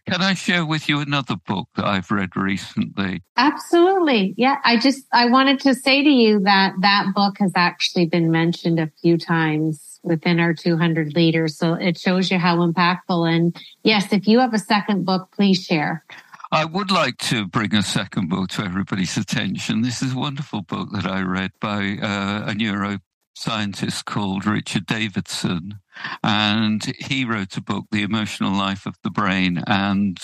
Can 0.07 0.21
I 0.21 0.33
share 0.33 0.65
with 0.65 0.89
you 0.89 0.99
another 0.99 1.35
book 1.35 1.69
that 1.75 1.85
I've 1.85 2.09
read 2.09 2.35
recently? 2.35 3.23
Absolutely. 3.37 4.33
Yeah. 4.37 4.57
I 4.63 4.79
just, 4.79 5.05
I 5.13 5.27
wanted 5.27 5.59
to 5.61 5.75
say 5.75 6.03
to 6.03 6.09
you 6.09 6.39
that 6.41 6.73
that 6.81 7.13
book 7.13 7.35
has 7.39 7.51
actually 7.55 8.07
been 8.07 8.31
mentioned 8.31 8.79
a 8.79 8.91
few 9.01 9.17
times 9.17 9.99
within 10.03 10.39
our 10.39 10.53
200 10.53 11.15
leaders. 11.15 11.57
So 11.57 11.73
it 11.73 11.97
shows 11.97 12.31
you 12.31 12.39
how 12.39 12.57
impactful. 12.57 13.29
And 13.31 13.55
yes, 13.83 14.11
if 14.11 14.27
you 14.27 14.39
have 14.39 14.53
a 14.53 14.59
second 14.59 15.05
book, 15.05 15.29
please 15.35 15.63
share. 15.63 16.03
I 16.51 16.65
would 16.65 16.91
like 16.91 17.17
to 17.17 17.47
bring 17.47 17.75
a 17.75 17.83
second 17.83 18.29
book 18.29 18.49
to 18.51 18.63
everybody's 18.63 19.17
attention. 19.17 19.81
This 19.81 20.01
is 20.01 20.13
a 20.13 20.17
wonderful 20.17 20.61
book 20.61 20.89
that 20.93 21.05
I 21.05 21.21
read 21.21 21.51
by 21.59 21.97
uh, 22.01 22.45
a 22.47 22.53
neuro 22.53 22.99
scientist 23.35 24.05
called 24.05 24.45
Richard 24.45 24.85
Davidson, 24.85 25.79
and 26.23 26.83
he 26.99 27.25
wrote 27.25 27.57
a 27.57 27.61
book, 27.61 27.85
The 27.91 28.03
Emotional 28.03 28.51
Life 28.51 28.85
of 28.85 28.95
the 29.03 29.09
Brain, 29.09 29.61
and 29.67 30.17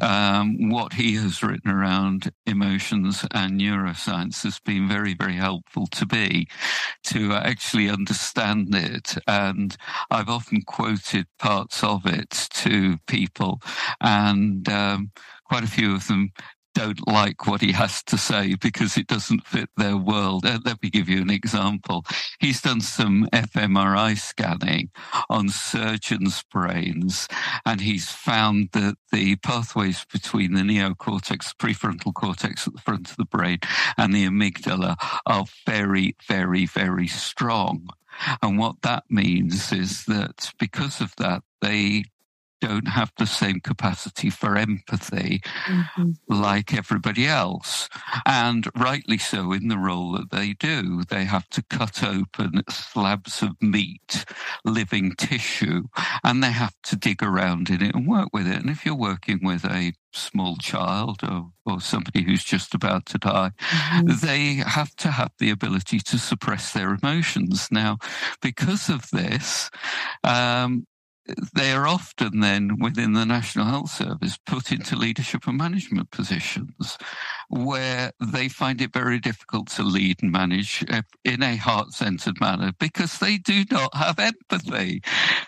um, 0.00 0.68
what 0.70 0.92
he 0.92 1.14
has 1.14 1.42
written 1.42 1.70
around 1.70 2.30
emotions 2.46 3.24
and 3.32 3.60
neuroscience 3.60 4.42
has 4.42 4.58
been 4.60 4.88
very, 4.88 5.14
very 5.14 5.36
helpful 5.36 5.86
to 5.88 6.06
me 6.12 6.46
to 7.04 7.32
actually 7.34 7.88
understand 7.88 8.74
it. 8.74 9.16
And 9.26 9.76
I've 10.10 10.28
often 10.28 10.62
quoted 10.62 11.26
parts 11.38 11.82
of 11.84 12.06
it 12.06 12.48
to 12.54 12.98
people, 13.06 13.60
and 14.00 14.68
um, 14.68 15.12
quite 15.44 15.64
a 15.64 15.68
few 15.68 15.94
of 15.94 16.06
them 16.08 16.30
don't 16.78 17.08
like 17.08 17.48
what 17.48 17.60
he 17.60 17.72
has 17.72 18.04
to 18.04 18.16
say 18.16 18.54
because 18.54 18.96
it 18.96 19.08
doesn't 19.08 19.44
fit 19.44 19.68
their 19.76 19.96
world. 19.96 20.46
Uh, 20.46 20.60
let 20.64 20.80
me 20.80 20.88
give 20.88 21.08
you 21.08 21.20
an 21.20 21.30
example. 21.30 22.04
He's 22.38 22.62
done 22.62 22.80
some 22.80 23.26
fMRI 23.32 24.16
scanning 24.16 24.90
on 25.28 25.48
surgeons' 25.48 26.44
brains, 26.52 27.26
and 27.66 27.80
he's 27.80 28.12
found 28.12 28.68
that 28.74 28.94
the 29.10 29.34
pathways 29.36 30.06
between 30.12 30.52
the 30.52 30.62
neocortex, 30.62 31.52
prefrontal 31.56 32.14
cortex 32.14 32.68
at 32.68 32.74
the 32.74 32.80
front 32.80 33.10
of 33.10 33.16
the 33.16 33.24
brain, 33.24 33.58
and 33.96 34.14
the 34.14 34.24
amygdala 34.26 34.94
are 35.26 35.46
very, 35.66 36.14
very, 36.28 36.64
very 36.64 37.08
strong. 37.08 37.88
And 38.40 38.56
what 38.56 38.82
that 38.82 39.02
means 39.10 39.72
is 39.72 40.04
that 40.04 40.52
because 40.60 41.00
of 41.00 41.12
that, 41.16 41.42
they 41.60 42.04
don't 42.60 42.88
have 42.88 43.12
the 43.18 43.26
same 43.26 43.60
capacity 43.60 44.30
for 44.30 44.56
empathy 44.56 45.40
mm-hmm. 45.66 46.10
like 46.28 46.74
everybody 46.74 47.26
else. 47.26 47.88
And 48.26 48.66
rightly 48.76 49.18
so 49.18 49.52
in 49.52 49.68
the 49.68 49.78
role 49.78 50.12
that 50.12 50.30
they 50.30 50.54
do. 50.54 51.02
They 51.08 51.24
have 51.24 51.48
to 51.50 51.62
cut 51.62 52.02
open 52.02 52.62
slabs 52.68 53.42
of 53.42 53.60
meat, 53.60 54.24
living 54.64 55.14
tissue, 55.16 55.84
and 56.24 56.42
they 56.42 56.52
have 56.52 56.74
to 56.84 56.96
dig 56.96 57.22
around 57.22 57.70
in 57.70 57.82
it 57.82 57.94
and 57.94 58.06
work 58.06 58.28
with 58.32 58.46
it. 58.46 58.56
And 58.56 58.70
if 58.70 58.84
you're 58.84 58.94
working 58.94 59.40
with 59.42 59.64
a 59.64 59.92
small 60.12 60.56
child 60.56 61.22
or, 61.22 61.50
or 61.66 61.80
somebody 61.80 62.22
who's 62.22 62.44
just 62.44 62.74
about 62.74 63.06
to 63.06 63.18
die, 63.18 63.50
mm-hmm. 63.58 64.26
they 64.26 64.54
have 64.54 64.94
to 64.96 65.10
have 65.10 65.32
the 65.38 65.50
ability 65.50 66.00
to 66.00 66.18
suppress 66.18 66.72
their 66.72 66.94
emotions. 66.94 67.68
Now, 67.70 67.98
because 68.40 68.88
of 68.88 69.08
this, 69.10 69.70
um, 70.24 70.86
they 71.54 71.72
are 71.72 71.86
often 71.86 72.40
then 72.40 72.78
within 72.78 73.12
the 73.12 73.26
National 73.26 73.66
Health 73.66 73.90
Service 73.90 74.38
put 74.46 74.72
into 74.72 74.96
leadership 74.96 75.46
and 75.46 75.58
management 75.58 76.10
positions 76.10 76.96
where 77.48 78.12
they 78.20 78.48
find 78.48 78.80
it 78.80 78.92
very 78.92 79.18
difficult 79.18 79.68
to 79.68 79.82
lead 79.82 80.22
and 80.22 80.32
manage 80.32 80.84
eh, 80.88 81.02
in 81.24 81.42
a 81.42 81.56
heart 81.56 81.92
centered 81.92 82.40
manner 82.40 82.72
because 82.78 83.18
they 83.18 83.38
do 83.38 83.64
not 83.70 83.94
have 83.94 84.18
empathy. 84.18 85.02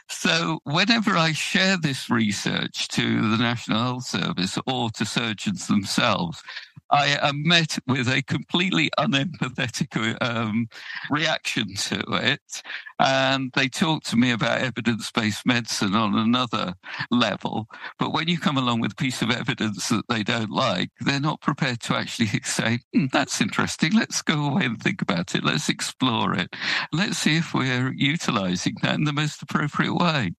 So, 0.09 0.61
whenever 0.65 1.17
I 1.17 1.33
share 1.33 1.77
this 1.77 2.11
research 2.11 2.89
to 2.89 3.31
the 3.31 3.37
National 3.39 3.79
Health 3.79 4.07
Service 4.07 4.59
or 4.67 4.91
to 4.91 5.05
surgeons 5.05 5.67
themselves, 5.67 6.43
I 6.91 7.19
am 7.23 7.43
met 7.45 7.79
with 7.87 8.09
a 8.09 8.23
completely 8.23 8.91
unempathetic 8.99 10.17
um, 10.21 10.69
reaction 11.11 11.75
to 11.75 12.03
it. 12.15 12.63
And 12.99 13.51
they 13.55 13.69
talk 13.69 14.03
to 14.05 14.17
me 14.17 14.31
about 14.31 14.61
evidence 14.61 15.11
based 15.11 15.47
medicine 15.47 15.95
on 15.95 16.15
another 16.17 16.75
level. 17.11 17.67
But 17.99 18.13
when 18.13 18.29
you 18.29 18.39
come 18.39 18.59
along 18.59 18.81
with 18.81 18.93
a 18.93 18.97
piece 18.97 19.23
of 19.23 19.31
evidence 19.31 19.89
that 19.89 20.05
they 20.09 20.23
don't 20.23 20.51
like, 20.51 20.91
they're 21.01 21.21
not 21.21 21.41
prepared 21.41 21.81
to 21.83 21.97
actually 21.97 22.27
say, 22.45 22.81
hmm, 22.93 23.07
that's 23.13 23.41
interesting. 23.41 23.93
Let's 23.93 24.21
go 24.23 24.45
away 24.45 24.65
and 24.67 24.81
think 24.81 25.01
about 25.01 25.35
it. 25.35 25.45
Let's 25.45 25.69
explore 25.69 26.35
it. 26.35 26.55
Let's 26.93 27.19
see 27.19 27.37
if 27.37 27.55
we're 27.55 27.93
utilizing 27.95 28.75
that 28.83 28.97
in 28.97 29.05
the 29.05 29.13
most 29.13 29.43
appropriate 29.43 29.95
way. 29.95 30.33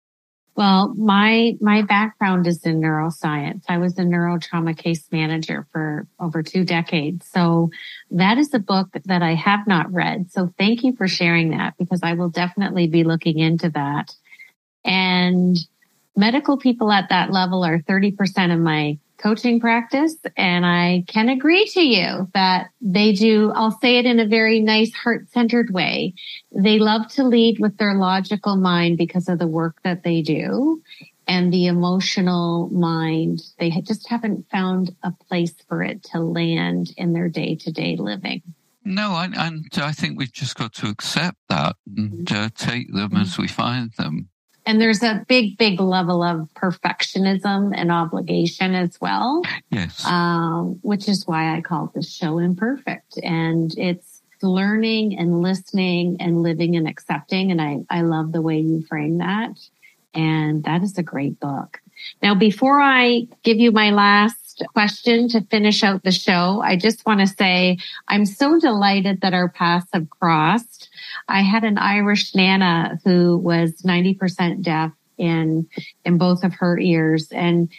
Well, 0.55 0.93
my 0.95 1.55
my 1.61 1.81
background 1.81 2.45
is 2.45 2.65
in 2.65 2.81
neuroscience. 2.81 3.63
I 3.69 3.77
was 3.77 3.97
a 3.97 4.03
neurotrauma 4.03 4.77
case 4.77 5.05
manager 5.11 5.65
for 5.71 6.07
over 6.19 6.43
two 6.43 6.65
decades. 6.65 7.25
So 7.27 7.69
that 8.11 8.37
is 8.37 8.53
a 8.53 8.59
book 8.59 8.89
that 9.05 9.23
I 9.23 9.33
have 9.35 9.65
not 9.65 9.91
read. 9.93 10.31
So 10.31 10.53
thank 10.57 10.83
you 10.83 10.93
for 10.95 11.07
sharing 11.07 11.51
that 11.51 11.75
because 11.77 12.01
I 12.03 12.13
will 12.13 12.29
definitely 12.29 12.87
be 12.87 13.05
looking 13.05 13.39
into 13.39 13.69
that. 13.69 14.13
And 14.83 15.57
medical 16.17 16.57
people 16.57 16.91
at 16.91 17.09
that 17.09 17.31
level 17.31 17.63
are 17.63 17.79
30% 17.79 18.53
of 18.53 18.59
my 18.59 18.97
coaching 19.21 19.59
practice. 19.59 20.15
And 20.35 20.65
I 20.65 21.03
can 21.07 21.29
agree 21.29 21.65
to 21.67 21.81
you 21.81 22.29
that 22.33 22.69
they 22.81 23.13
do, 23.13 23.51
I'll 23.55 23.77
say 23.79 23.97
it 23.97 24.05
in 24.05 24.19
a 24.19 24.27
very 24.27 24.59
nice 24.59 24.93
heart 24.93 25.29
centered 25.31 25.71
way. 25.71 26.13
They 26.51 26.79
love 26.79 27.07
to 27.13 27.23
lead 27.23 27.59
with 27.59 27.77
their 27.77 27.95
logical 27.95 28.55
mind 28.55 28.97
because 28.97 29.29
of 29.29 29.39
the 29.39 29.47
work 29.47 29.77
that 29.83 30.03
they 30.03 30.21
do 30.21 30.81
and 31.27 31.53
the 31.53 31.67
emotional 31.67 32.69
mind. 32.69 33.41
They 33.59 33.69
just 33.81 34.09
haven't 34.09 34.49
found 34.49 34.95
a 35.03 35.11
place 35.29 35.53
for 35.67 35.83
it 35.83 36.03
to 36.11 36.19
land 36.19 36.93
in 36.97 37.13
their 37.13 37.29
day 37.29 37.55
to 37.55 37.71
day 37.71 37.95
living. 37.95 38.41
No, 38.83 39.15
and, 39.17 39.37
and, 39.37 39.67
I 39.77 39.91
think 39.91 40.17
we've 40.17 40.31
just 40.31 40.55
got 40.55 40.73
to 40.73 40.87
accept 40.87 41.37
that 41.49 41.75
and 41.95 42.31
uh, 42.31 42.49
take 42.55 42.91
them 42.91 43.15
as 43.15 43.37
we 43.37 43.47
find 43.47 43.91
them. 43.93 44.30
And 44.65 44.79
there's 44.79 45.01
a 45.01 45.25
big, 45.27 45.57
big 45.57 45.79
level 45.79 46.21
of 46.23 46.47
perfectionism 46.55 47.73
and 47.75 47.91
obligation 47.91 48.75
as 48.75 48.99
well. 49.01 49.41
Yes. 49.71 50.05
Um, 50.05 50.79
which 50.83 51.09
is 51.09 51.25
why 51.25 51.55
I 51.55 51.61
call 51.61 51.91
this 51.93 52.11
show 52.11 52.37
imperfect. 52.37 53.17
And 53.23 53.73
it's 53.77 54.21
learning 54.41 55.17
and 55.17 55.41
listening 55.41 56.17
and 56.19 56.43
living 56.43 56.75
and 56.75 56.87
accepting. 56.87 57.51
And 57.51 57.61
I, 57.61 57.79
I 57.89 58.01
love 58.01 58.31
the 58.31 58.41
way 58.41 58.59
you 58.59 58.83
frame 58.87 59.17
that. 59.19 59.51
And 60.13 60.63
that 60.65 60.83
is 60.83 60.97
a 60.97 61.03
great 61.03 61.39
book. 61.39 61.79
Now, 62.21 62.35
before 62.35 62.81
I 62.81 63.27
give 63.43 63.57
you 63.57 63.71
my 63.71 63.91
last 63.91 64.40
question 64.73 65.27
to 65.29 65.41
finish 65.41 65.83
out 65.83 66.03
the 66.03 66.11
show, 66.11 66.61
I 66.63 66.75
just 66.75 67.05
want 67.05 67.19
to 67.19 67.27
say 67.27 67.77
I'm 68.07 68.25
so 68.25 68.59
delighted 68.59 69.21
that 69.21 69.33
our 69.33 69.49
paths 69.49 69.87
have 69.93 70.09
crossed. 70.09 70.89
I 71.27 71.41
had 71.41 71.63
an 71.63 71.77
Irish 71.77 72.35
Nana 72.35 72.99
who 73.03 73.37
was 73.37 73.81
90% 73.81 74.61
deaf 74.61 74.91
in, 75.17 75.67
in 76.05 76.17
both 76.17 76.43
of 76.43 76.53
her 76.55 76.79
ears 76.79 77.31
and 77.31 77.71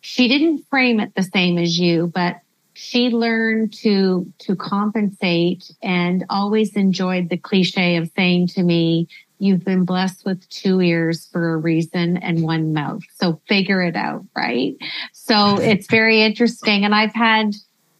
she 0.00 0.28
didn't 0.28 0.64
frame 0.70 1.00
it 1.00 1.14
the 1.14 1.22
same 1.22 1.58
as 1.58 1.78
you, 1.78 2.10
but 2.14 2.40
she 2.72 3.10
learned 3.10 3.72
to 3.74 4.32
to 4.38 4.56
compensate 4.56 5.70
and 5.82 6.24
always 6.30 6.74
enjoyed 6.76 7.28
the 7.28 7.36
cliche 7.36 7.96
of 7.96 8.10
saying 8.16 8.46
to 8.46 8.62
me 8.62 9.06
you've 9.40 9.64
been 9.64 9.84
blessed 9.84 10.24
with 10.24 10.48
two 10.48 10.80
ears 10.80 11.26
for 11.32 11.54
a 11.54 11.56
reason 11.56 12.16
and 12.18 12.42
one 12.42 12.72
mouth. 12.72 13.02
So 13.14 13.40
figure 13.48 13.82
it 13.82 13.96
out 13.96 14.24
right? 14.36 14.76
So 15.12 15.34
mm-hmm. 15.34 15.62
it's 15.62 15.86
very 15.86 16.22
interesting. 16.22 16.84
And 16.84 16.94
i've 16.94 17.14
had 17.14 17.54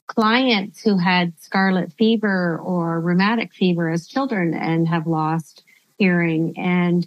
clients 0.07 0.83
who 0.83 0.98
had 0.98 1.33
scarlet 1.38 1.92
fever 1.92 2.59
or 2.59 3.00
rheumatic 3.00 3.55
fever 3.55 3.88
as 3.88 4.09
children 4.09 4.55
and 4.55 4.88
have 4.88 5.07
lost 5.07 5.62
hearing. 5.98 6.53
And 6.59 7.07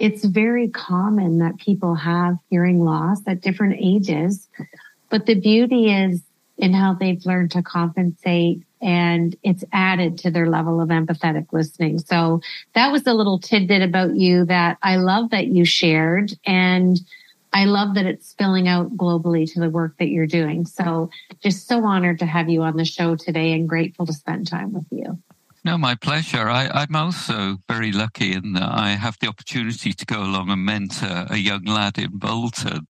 it's 0.00 0.24
very 0.24 0.68
common 0.68 1.38
that 1.38 1.58
people 1.58 1.94
have 1.94 2.36
hearing 2.50 2.80
loss 2.80 3.20
at 3.28 3.42
different 3.42 3.76
ages. 3.80 4.48
But 5.08 5.26
the 5.26 5.36
beauty 5.36 5.92
is 5.92 6.22
in 6.58 6.72
how 6.72 6.94
they've 6.94 7.24
learned 7.26 7.50
to 7.52 7.62
compensate 7.62 8.62
and 8.80 9.36
it's 9.42 9.64
added 9.72 10.18
to 10.18 10.30
their 10.30 10.48
level 10.48 10.80
of 10.80 10.88
empathetic 10.90 11.46
listening. 11.52 11.98
So 11.98 12.40
that 12.74 12.92
was 12.92 13.06
a 13.06 13.14
little 13.14 13.38
tidbit 13.38 13.82
about 13.82 14.14
you 14.14 14.44
that 14.46 14.78
I 14.82 14.96
love 14.96 15.30
that 15.30 15.46
you 15.46 15.64
shared 15.64 16.32
and 16.44 16.98
I 17.52 17.64
love 17.64 17.94
that 17.94 18.04
it's 18.06 18.28
spilling 18.28 18.68
out 18.68 18.96
globally 18.96 19.50
to 19.52 19.60
the 19.60 19.70
work 19.70 19.96
that 19.98 20.08
you're 20.08 20.26
doing. 20.26 20.66
So 20.66 21.10
just 21.42 21.66
so 21.66 21.84
honored 21.84 22.18
to 22.18 22.26
have 22.26 22.50
you 22.50 22.62
on 22.62 22.76
the 22.76 22.84
show 22.84 23.16
today 23.16 23.52
and 23.52 23.68
grateful 23.68 24.04
to 24.06 24.12
spend 24.12 24.46
time 24.46 24.72
with 24.72 24.86
you. 24.90 25.18
No, 25.66 25.76
my 25.76 25.96
pleasure. 25.96 26.48
I, 26.48 26.84
am 26.84 26.94
also 26.94 27.56
very 27.68 27.90
lucky 27.90 28.34
in 28.34 28.52
that 28.52 28.70
I 28.70 28.90
have 28.90 29.16
the 29.20 29.26
opportunity 29.26 29.92
to 29.92 30.06
go 30.06 30.22
along 30.22 30.48
and 30.48 30.64
mentor 30.64 31.26
a 31.28 31.36
young 31.38 31.64
lad 31.64 31.98
in 31.98 32.18
Bolton. 32.18 32.86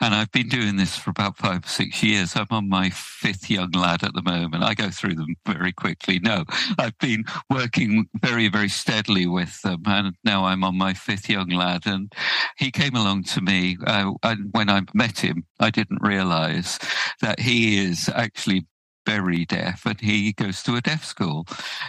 And 0.00 0.14
I've 0.14 0.32
been 0.32 0.48
doing 0.48 0.76
this 0.76 0.96
for 0.96 1.10
about 1.10 1.36
five 1.36 1.66
or 1.66 1.68
six 1.68 2.02
years. 2.02 2.34
I'm 2.34 2.46
on 2.50 2.70
my 2.70 2.88
fifth 2.88 3.50
young 3.50 3.72
lad 3.72 4.02
at 4.02 4.14
the 4.14 4.22
moment. 4.22 4.64
I 4.64 4.72
go 4.72 4.88
through 4.88 5.16
them 5.16 5.34
very 5.44 5.74
quickly. 5.74 6.18
No, 6.18 6.44
I've 6.78 6.96
been 6.96 7.24
working 7.50 8.06
very, 8.22 8.48
very 8.48 8.70
steadily 8.70 9.26
with 9.26 9.60
them. 9.60 9.82
And 9.84 10.16
now 10.24 10.46
I'm 10.46 10.64
on 10.64 10.78
my 10.78 10.94
fifth 10.94 11.28
young 11.28 11.50
lad. 11.50 11.82
And 11.84 12.10
he 12.56 12.70
came 12.70 12.96
along 12.96 13.24
to 13.24 13.42
me. 13.42 13.76
Uh, 13.86 14.12
and 14.22 14.48
when 14.52 14.70
I 14.70 14.80
met 14.94 15.18
him, 15.18 15.44
I 15.60 15.68
didn't 15.68 16.00
realize 16.00 16.78
that 17.20 17.38
he 17.40 17.84
is 17.84 18.08
actually 18.08 18.64
very 19.06 19.44
deaf 19.44 19.86
and 19.86 20.00
he 20.00 20.32
goes 20.32 20.62
to 20.62 20.76
a 20.76 20.80
deaf 20.80 21.04
school. 21.04 21.46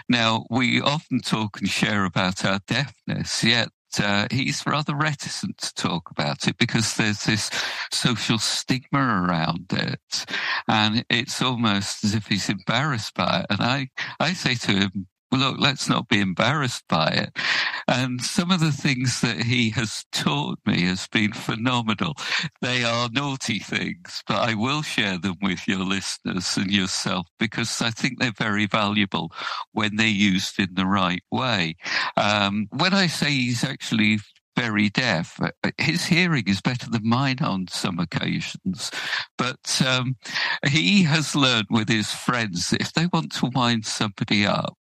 Now, 0.10 0.45
we 0.49 0.82
often 0.82 1.19
talk 1.19 1.60
and 1.60 1.69
share 1.69 2.06
about 2.06 2.45
our 2.45 2.60
deafness, 2.67 3.43
yet 3.43 3.69
uh, 3.99 4.28
he's 4.32 4.65
rather 4.65 4.95
reticent 4.95 5.58
to 5.58 5.73
talk 5.73 6.10
about 6.12 6.47
it 6.47 6.58
because 6.58 6.95
there's 6.95 7.23
this 7.23 7.49
social 7.91 8.38
stigma 8.38 8.99
around 8.99 9.71
it. 9.71 10.25
And 10.67 11.06
it's 11.10 11.41
almost 11.41 12.04
as 12.04 12.13
if 12.13 12.28
he's 12.28 12.49
embarrassed 12.49 13.13
by 13.13 13.41
it. 13.41 13.45
And 13.49 13.62
I, 13.62 13.89
I 14.19 14.34
say 14.34 14.56
to 14.56 14.71
him, 14.71 15.08
look, 15.35 15.57
let's 15.59 15.89
not 15.89 16.07
be 16.07 16.19
embarrassed 16.19 16.83
by 16.87 17.07
it. 17.07 17.37
And 17.87 18.21
some 18.21 18.51
of 18.51 18.59
the 18.59 18.71
things 18.71 19.21
that 19.21 19.43
he 19.43 19.69
has 19.71 20.05
taught 20.11 20.59
me 20.65 20.81
has 20.83 21.07
been 21.07 21.33
phenomenal. 21.33 22.13
They 22.61 22.83
are 22.83 23.09
naughty 23.11 23.59
things, 23.59 24.23
but 24.27 24.37
I 24.37 24.55
will 24.55 24.81
share 24.81 25.17
them 25.17 25.35
with 25.41 25.67
your 25.67 25.79
listeners 25.79 26.57
and 26.57 26.71
yourself 26.71 27.27
because 27.39 27.81
I 27.81 27.91
think 27.91 28.19
they're 28.19 28.31
very 28.37 28.65
valuable 28.65 29.31
when 29.71 29.95
they're 29.95 30.07
used 30.07 30.59
in 30.59 30.73
the 30.73 30.85
right 30.85 31.23
way. 31.31 31.75
Um, 32.17 32.67
when 32.71 32.93
I 32.93 33.07
say 33.07 33.29
he's 33.31 33.63
actually 33.63 34.19
very 34.55 34.89
deaf. 34.89 35.39
His 35.77 36.05
hearing 36.05 36.45
is 36.47 36.61
better 36.61 36.89
than 36.89 37.07
mine 37.07 37.39
on 37.41 37.67
some 37.67 37.99
occasions, 37.99 38.91
but 39.37 39.81
um, 39.85 40.15
he 40.65 41.03
has 41.03 41.35
learned 41.35 41.67
with 41.69 41.89
his 41.89 42.11
friends 42.11 42.69
that 42.69 42.81
if 42.81 42.93
they 42.93 43.07
want 43.07 43.33
to 43.33 43.51
wind 43.53 43.85
somebody 43.85 44.45
up, 44.45 44.77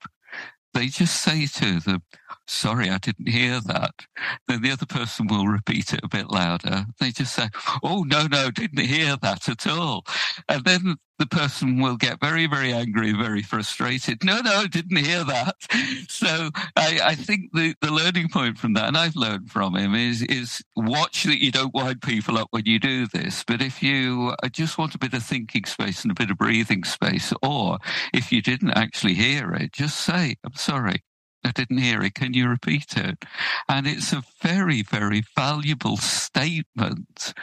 they 0.74 0.88
just 0.88 1.22
say 1.22 1.46
to 1.48 1.80
them, 1.80 2.04
sorry, 2.48 2.90
I 2.90 2.98
didn't 2.98 3.30
hear 3.30 3.60
that. 3.62 4.06
Then 4.48 4.62
the 4.62 4.72
other 4.72 4.86
person 4.86 5.28
will 5.28 5.48
repeat 5.48 5.94
it 5.94 6.02
a 6.04 6.08
bit 6.08 6.30
louder. 6.30 6.86
They 7.00 7.12
just 7.12 7.36
say, 7.36 7.50
oh, 7.84 8.04
no, 8.04 8.28
no, 8.28 8.52
didn't 8.52 8.86
hear 8.86 9.18
that 9.18 9.48
at 9.50 9.68
all. 9.68 10.06
And 10.48 10.64
then 10.64 10.96
the 11.20 11.28
person 11.28 11.82
will 11.82 11.98
get 11.98 12.22
very, 12.22 12.48
very 12.48 12.74
angry, 12.74 13.12
very 13.12 13.44
frustrated. 13.44 14.24
No, 14.24 14.40
no, 14.40 14.66
didn't 14.68 14.98
hear 14.98 15.24
that. 15.26 15.56
So 16.10 16.50
I, 16.76 17.00
I 17.04 17.16
think 17.16 17.52
the, 17.54 17.74
the 17.82 17.92
learning 17.92 18.30
point 18.30 18.58
from 18.58 18.74
that, 18.74 18.88
and 18.88 18.98
I've 18.98 19.16
learned 19.16 19.50
from 19.50 19.76
him, 19.76 19.96
is, 19.96 20.22
is 20.24 20.62
watch 20.76 21.24
that 21.24 21.42
you 21.42 21.52
don't 21.52 21.74
wind 21.74 22.02
people 22.02 22.38
up 22.38 22.48
when 22.52 22.66
you 22.66 22.80
do 22.80 23.08
this. 23.08 23.44
But 23.46 23.62
if 23.62 23.82
you 23.82 24.34
uh, 24.44 24.50
just 24.50 24.78
want 24.78 24.96
a 24.96 25.00
bit 25.00 25.14
of 25.14 25.24
thinking 25.24 25.66
space 25.66 26.04
and 26.04 26.12
a 26.12 26.16
bit 26.16 26.30
of 26.30 26.38
breathing 26.38 26.84
space, 26.84 27.34
or 27.42 27.78
if 28.14 28.32
you 28.32 28.42
didn't 28.42 28.72
actually 28.72 29.14
hear 29.14 29.54
it, 29.54 29.72
just 29.72 29.98
say, 30.00 30.36
I'm 30.44 30.56
sorry. 30.56 31.04
I 31.44 31.52
didn't 31.52 31.78
hear 31.78 32.02
it. 32.02 32.16
Can 32.16 32.34
you 32.34 32.50
repeat 32.50 32.98
it? 32.98 33.24
And 33.68 33.88
it's 33.88 34.12
a 34.12 34.24
very, 34.42 34.82
very 34.82 35.24
valuable 35.36 35.98
statement 35.98 37.34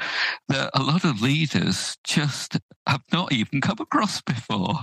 that 0.49 0.71
a 0.75 0.83
lot 0.83 1.05
of 1.05 1.23
leaders 1.23 1.97
just 2.05 2.59
have 2.87 3.03
not 3.13 3.33
even 3.33 3.61
come 3.61 3.79
across 3.81 4.21
before. 4.21 4.81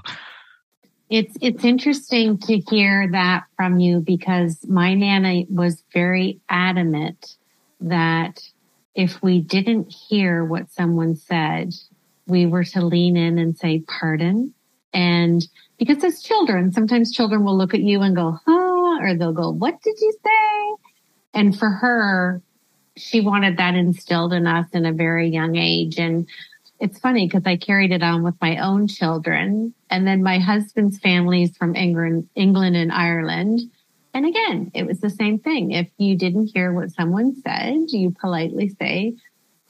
It's 1.10 1.38
it's 1.41 1.63
interesting 1.63 2.39
to 2.39 2.58
hear 2.58 3.08
that 3.12 3.43
from 3.56 3.80
you 3.80 3.99
because 3.99 4.65
my 4.67 4.95
nana 4.95 5.43
was 5.47 5.84
very 5.93 6.39
adamant 6.49 7.36
that 7.82 8.41
if 8.95 9.21
we 9.21 9.39
didn't 9.41 9.91
hear 9.91 10.43
what 10.43 10.71
someone 10.71 11.15
said, 11.15 11.73
we 12.26 12.45
were 12.45 12.63
to 12.63 12.86
lean 12.86 13.17
in 13.17 13.38
and 13.38 13.58
say 13.58 13.84
pardon. 13.88 14.54
And 14.93 15.45
because 15.78 16.04
as 16.04 16.21
children, 16.21 16.71
sometimes 16.71 17.12
children 17.12 17.43
will 17.43 17.58
look 17.58 17.73
at 17.73 17.82
you 17.82 18.02
and 18.02 18.15
go, 18.15 18.39
huh, 18.45 18.62
or 19.01 19.15
they'll 19.15 19.34
go, 19.34 19.49
what 19.49 19.82
did 19.82 19.95
you 19.99 20.13
say? 20.23 20.93
And 21.34 21.58
for 21.58 21.69
her, 21.69 22.41
she 22.95 23.21
wanted 23.21 23.58
that 23.58 23.75
instilled 23.75 24.34
in 24.34 24.45
us 24.45 24.67
in 24.73 24.86
a 24.86 24.93
very 24.93 25.29
young 25.29 25.56
age. 25.56 25.97
And 25.97 26.27
it's 26.79 26.99
funny 26.99 27.25
because 27.27 27.43
I 27.45 27.56
carried 27.56 27.91
it 27.91 28.03
on 28.03 28.23
with 28.23 28.36
my 28.41 28.58
own 28.58 28.88
children. 28.88 29.73
And 29.89 30.06
then 30.06 30.21
my 30.21 30.39
husband's 30.39 30.99
family 30.99 31.43
is 31.43 31.58
from 31.58 31.75
England, 31.75 32.29
England 32.36 32.75
and 32.75 32.91
Ireland. 32.91 33.62
And 34.13 34.25
again, 34.27 34.71
it 34.75 34.86
was 34.86 34.99
the 34.99 35.10
same 35.10 35.39
thing. 35.39 35.71
If 35.71 35.89
you 35.97 36.15
didn't 36.15 36.51
hear 36.53 36.71
what 36.71 36.91
someone 36.91 37.36
said, 37.41 37.86
you 37.89 38.12
politely 38.12 38.69
say, 38.79 39.15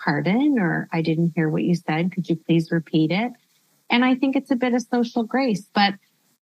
pardon, 0.03 0.59
or 0.59 0.89
I 0.91 1.01
didn't 1.01 1.31
hear 1.35 1.49
what 1.49 1.63
you 1.63 1.75
said. 1.75 2.11
Could 2.11 2.27
you 2.27 2.35
please 2.35 2.71
repeat 2.71 3.11
it? 3.11 3.31
And 3.89 4.03
I 4.03 4.15
think 4.15 4.35
it's 4.35 4.51
a 4.51 4.55
bit 4.55 4.73
of 4.73 4.81
social 4.81 5.23
grace, 5.23 5.69
but 5.73 5.93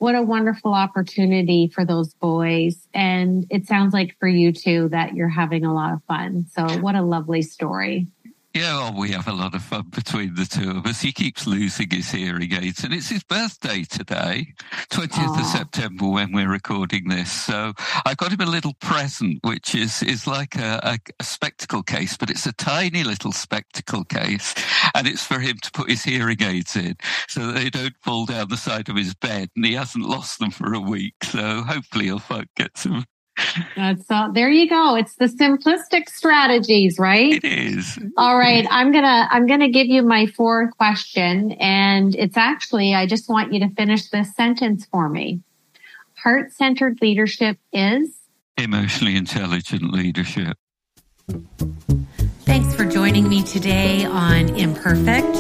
what 0.02 0.16
a 0.16 0.24
wonderful 0.24 0.74
opportunity 0.74 1.68
for 1.68 1.86
those 1.86 2.16
boys. 2.16 2.88
And 2.92 3.46
it 3.52 3.68
sounds 3.68 3.94
like 3.94 4.18
for 4.20 4.28
you 4.28 4.52
too 4.52 4.90
that 4.90 5.14
you're 5.14 5.30
having 5.30 5.64
a 5.64 5.76
lot 5.76 5.94
of 5.94 6.04
fun. 6.06 6.48
So 6.52 6.68
what 6.80 6.96
a 6.96 7.04
lovely 7.04 7.44
story. 7.44 8.08
Yeah, 8.54 8.80
well, 8.80 9.00
we 9.00 9.12
have 9.12 9.30
a 9.30 9.34
lot 9.34 9.56
of 9.56 9.64
fun 9.64 9.86
between 9.92 10.36
the 10.36 10.44
two 10.44 10.72
of 10.72 10.86
us. 10.86 11.00
He 11.00 11.14
keeps 11.14 11.48
losing 11.48 11.90
his 11.90 12.12
hearing 12.12 12.52
aids, 12.52 12.84
and 12.84 12.94
it's 12.94 13.08
his 13.08 13.24
birthday 13.24 13.84
today, 13.84 14.54
20th 14.90 15.08
Aww. 15.08 15.40
of 15.40 15.46
September, 15.46 16.08
when 16.10 16.34
we're 16.34 16.52
recording 16.52 17.08
this. 17.08 17.32
So 17.32 17.72
I 18.06 18.14
got 18.14 18.34
him 18.34 18.42
a 18.42 18.46
little 18.46 18.74
present, 18.82 19.40
which 19.44 19.74
is, 19.74 20.04
is 20.04 20.28
like 20.28 20.56
a, 20.58 20.82
a, 20.84 21.00
a 21.22 21.24
spectacle 21.24 21.82
case, 21.82 22.18
but 22.18 22.30
it's 22.30 22.46
a 22.46 22.52
tiny 22.52 23.06
little 23.06 23.32
spectacle 23.32 24.04
case, 24.04 24.54
and 24.96 25.08
it's 25.08 25.26
for 25.26 25.40
him 25.40 25.56
to 25.64 25.72
put 25.72 25.90
his 25.90 26.04
hearing 26.04 26.42
aids 26.44 26.76
in 26.76 26.98
so 27.30 27.48
that 27.48 27.56
they 27.56 27.70
don't 27.70 27.96
fall 28.02 28.26
down 28.26 28.50
the 28.50 28.58
side 28.58 28.90
of 28.90 28.98
his 28.98 29.14
bed, 29.14 29.50
and 29.56 29.66
he 29.66 29.76
hasn't 29.76 30.04
lost 30.04 30.40
them 30.40 30.52
for 30.52 30.74
a 30.74 30.80
week. 30.82 31.16
So 31.24 31.62
hopefully 31.62 32.06
he'll 32.06 32.22
get 32.58 32.78
some 32.78 33.06
that's 33.76 34.10
uh, 34.10 34.30
there 34.34 34.50
you 34.50 34.70
go. 34.70 34.96
It's 34.96 35.15
the 35.15 35.26
simplistic 35.26 36.10
strategies, 36.10 37.00
right? 37.00 37.34
It 37.34 37.46
is. 37.46 37.98
All 38.17 38.38
right. 38.38 38.67
I'm 38.70 38.91
going 38.91 39.04
to, 39.04 39.28
I'm 39.32 39.48
going 39.48 39.62
to 39.62 39.70
give 39.70 39.88
you 39.88 40.04
my 40.04 40.26
fourth 40.28 40.76
question. 40.78 41.54
And 41.54 42.15
it's 42.15 42.38
actually, 42.38 42.94
I 42.94 43.08
just 43.08 43.30
want 43.30 43.54
you 43.54 43.60
to 43.62 43.70
finish 43.70 44.10
this 44.10 44.36
sentence 44.36 44.86
for 44.86 45.10
me. 45.10 45.41
Heart 46.17 46.52
centered 46.52 47.00
leadership 47.02 47.58
is 47.74 48.10
emotionally 48.58 49.15
intelligent 49.15 49.91
leadership. 49.91 50.56
Thanks 52.41 52.76
for 52.76 52.86
joining 52.86 53.28
me 53.28 53.44
today 53.44 54.06
on 54.06 54.50
Imperfect, 54.56 55.34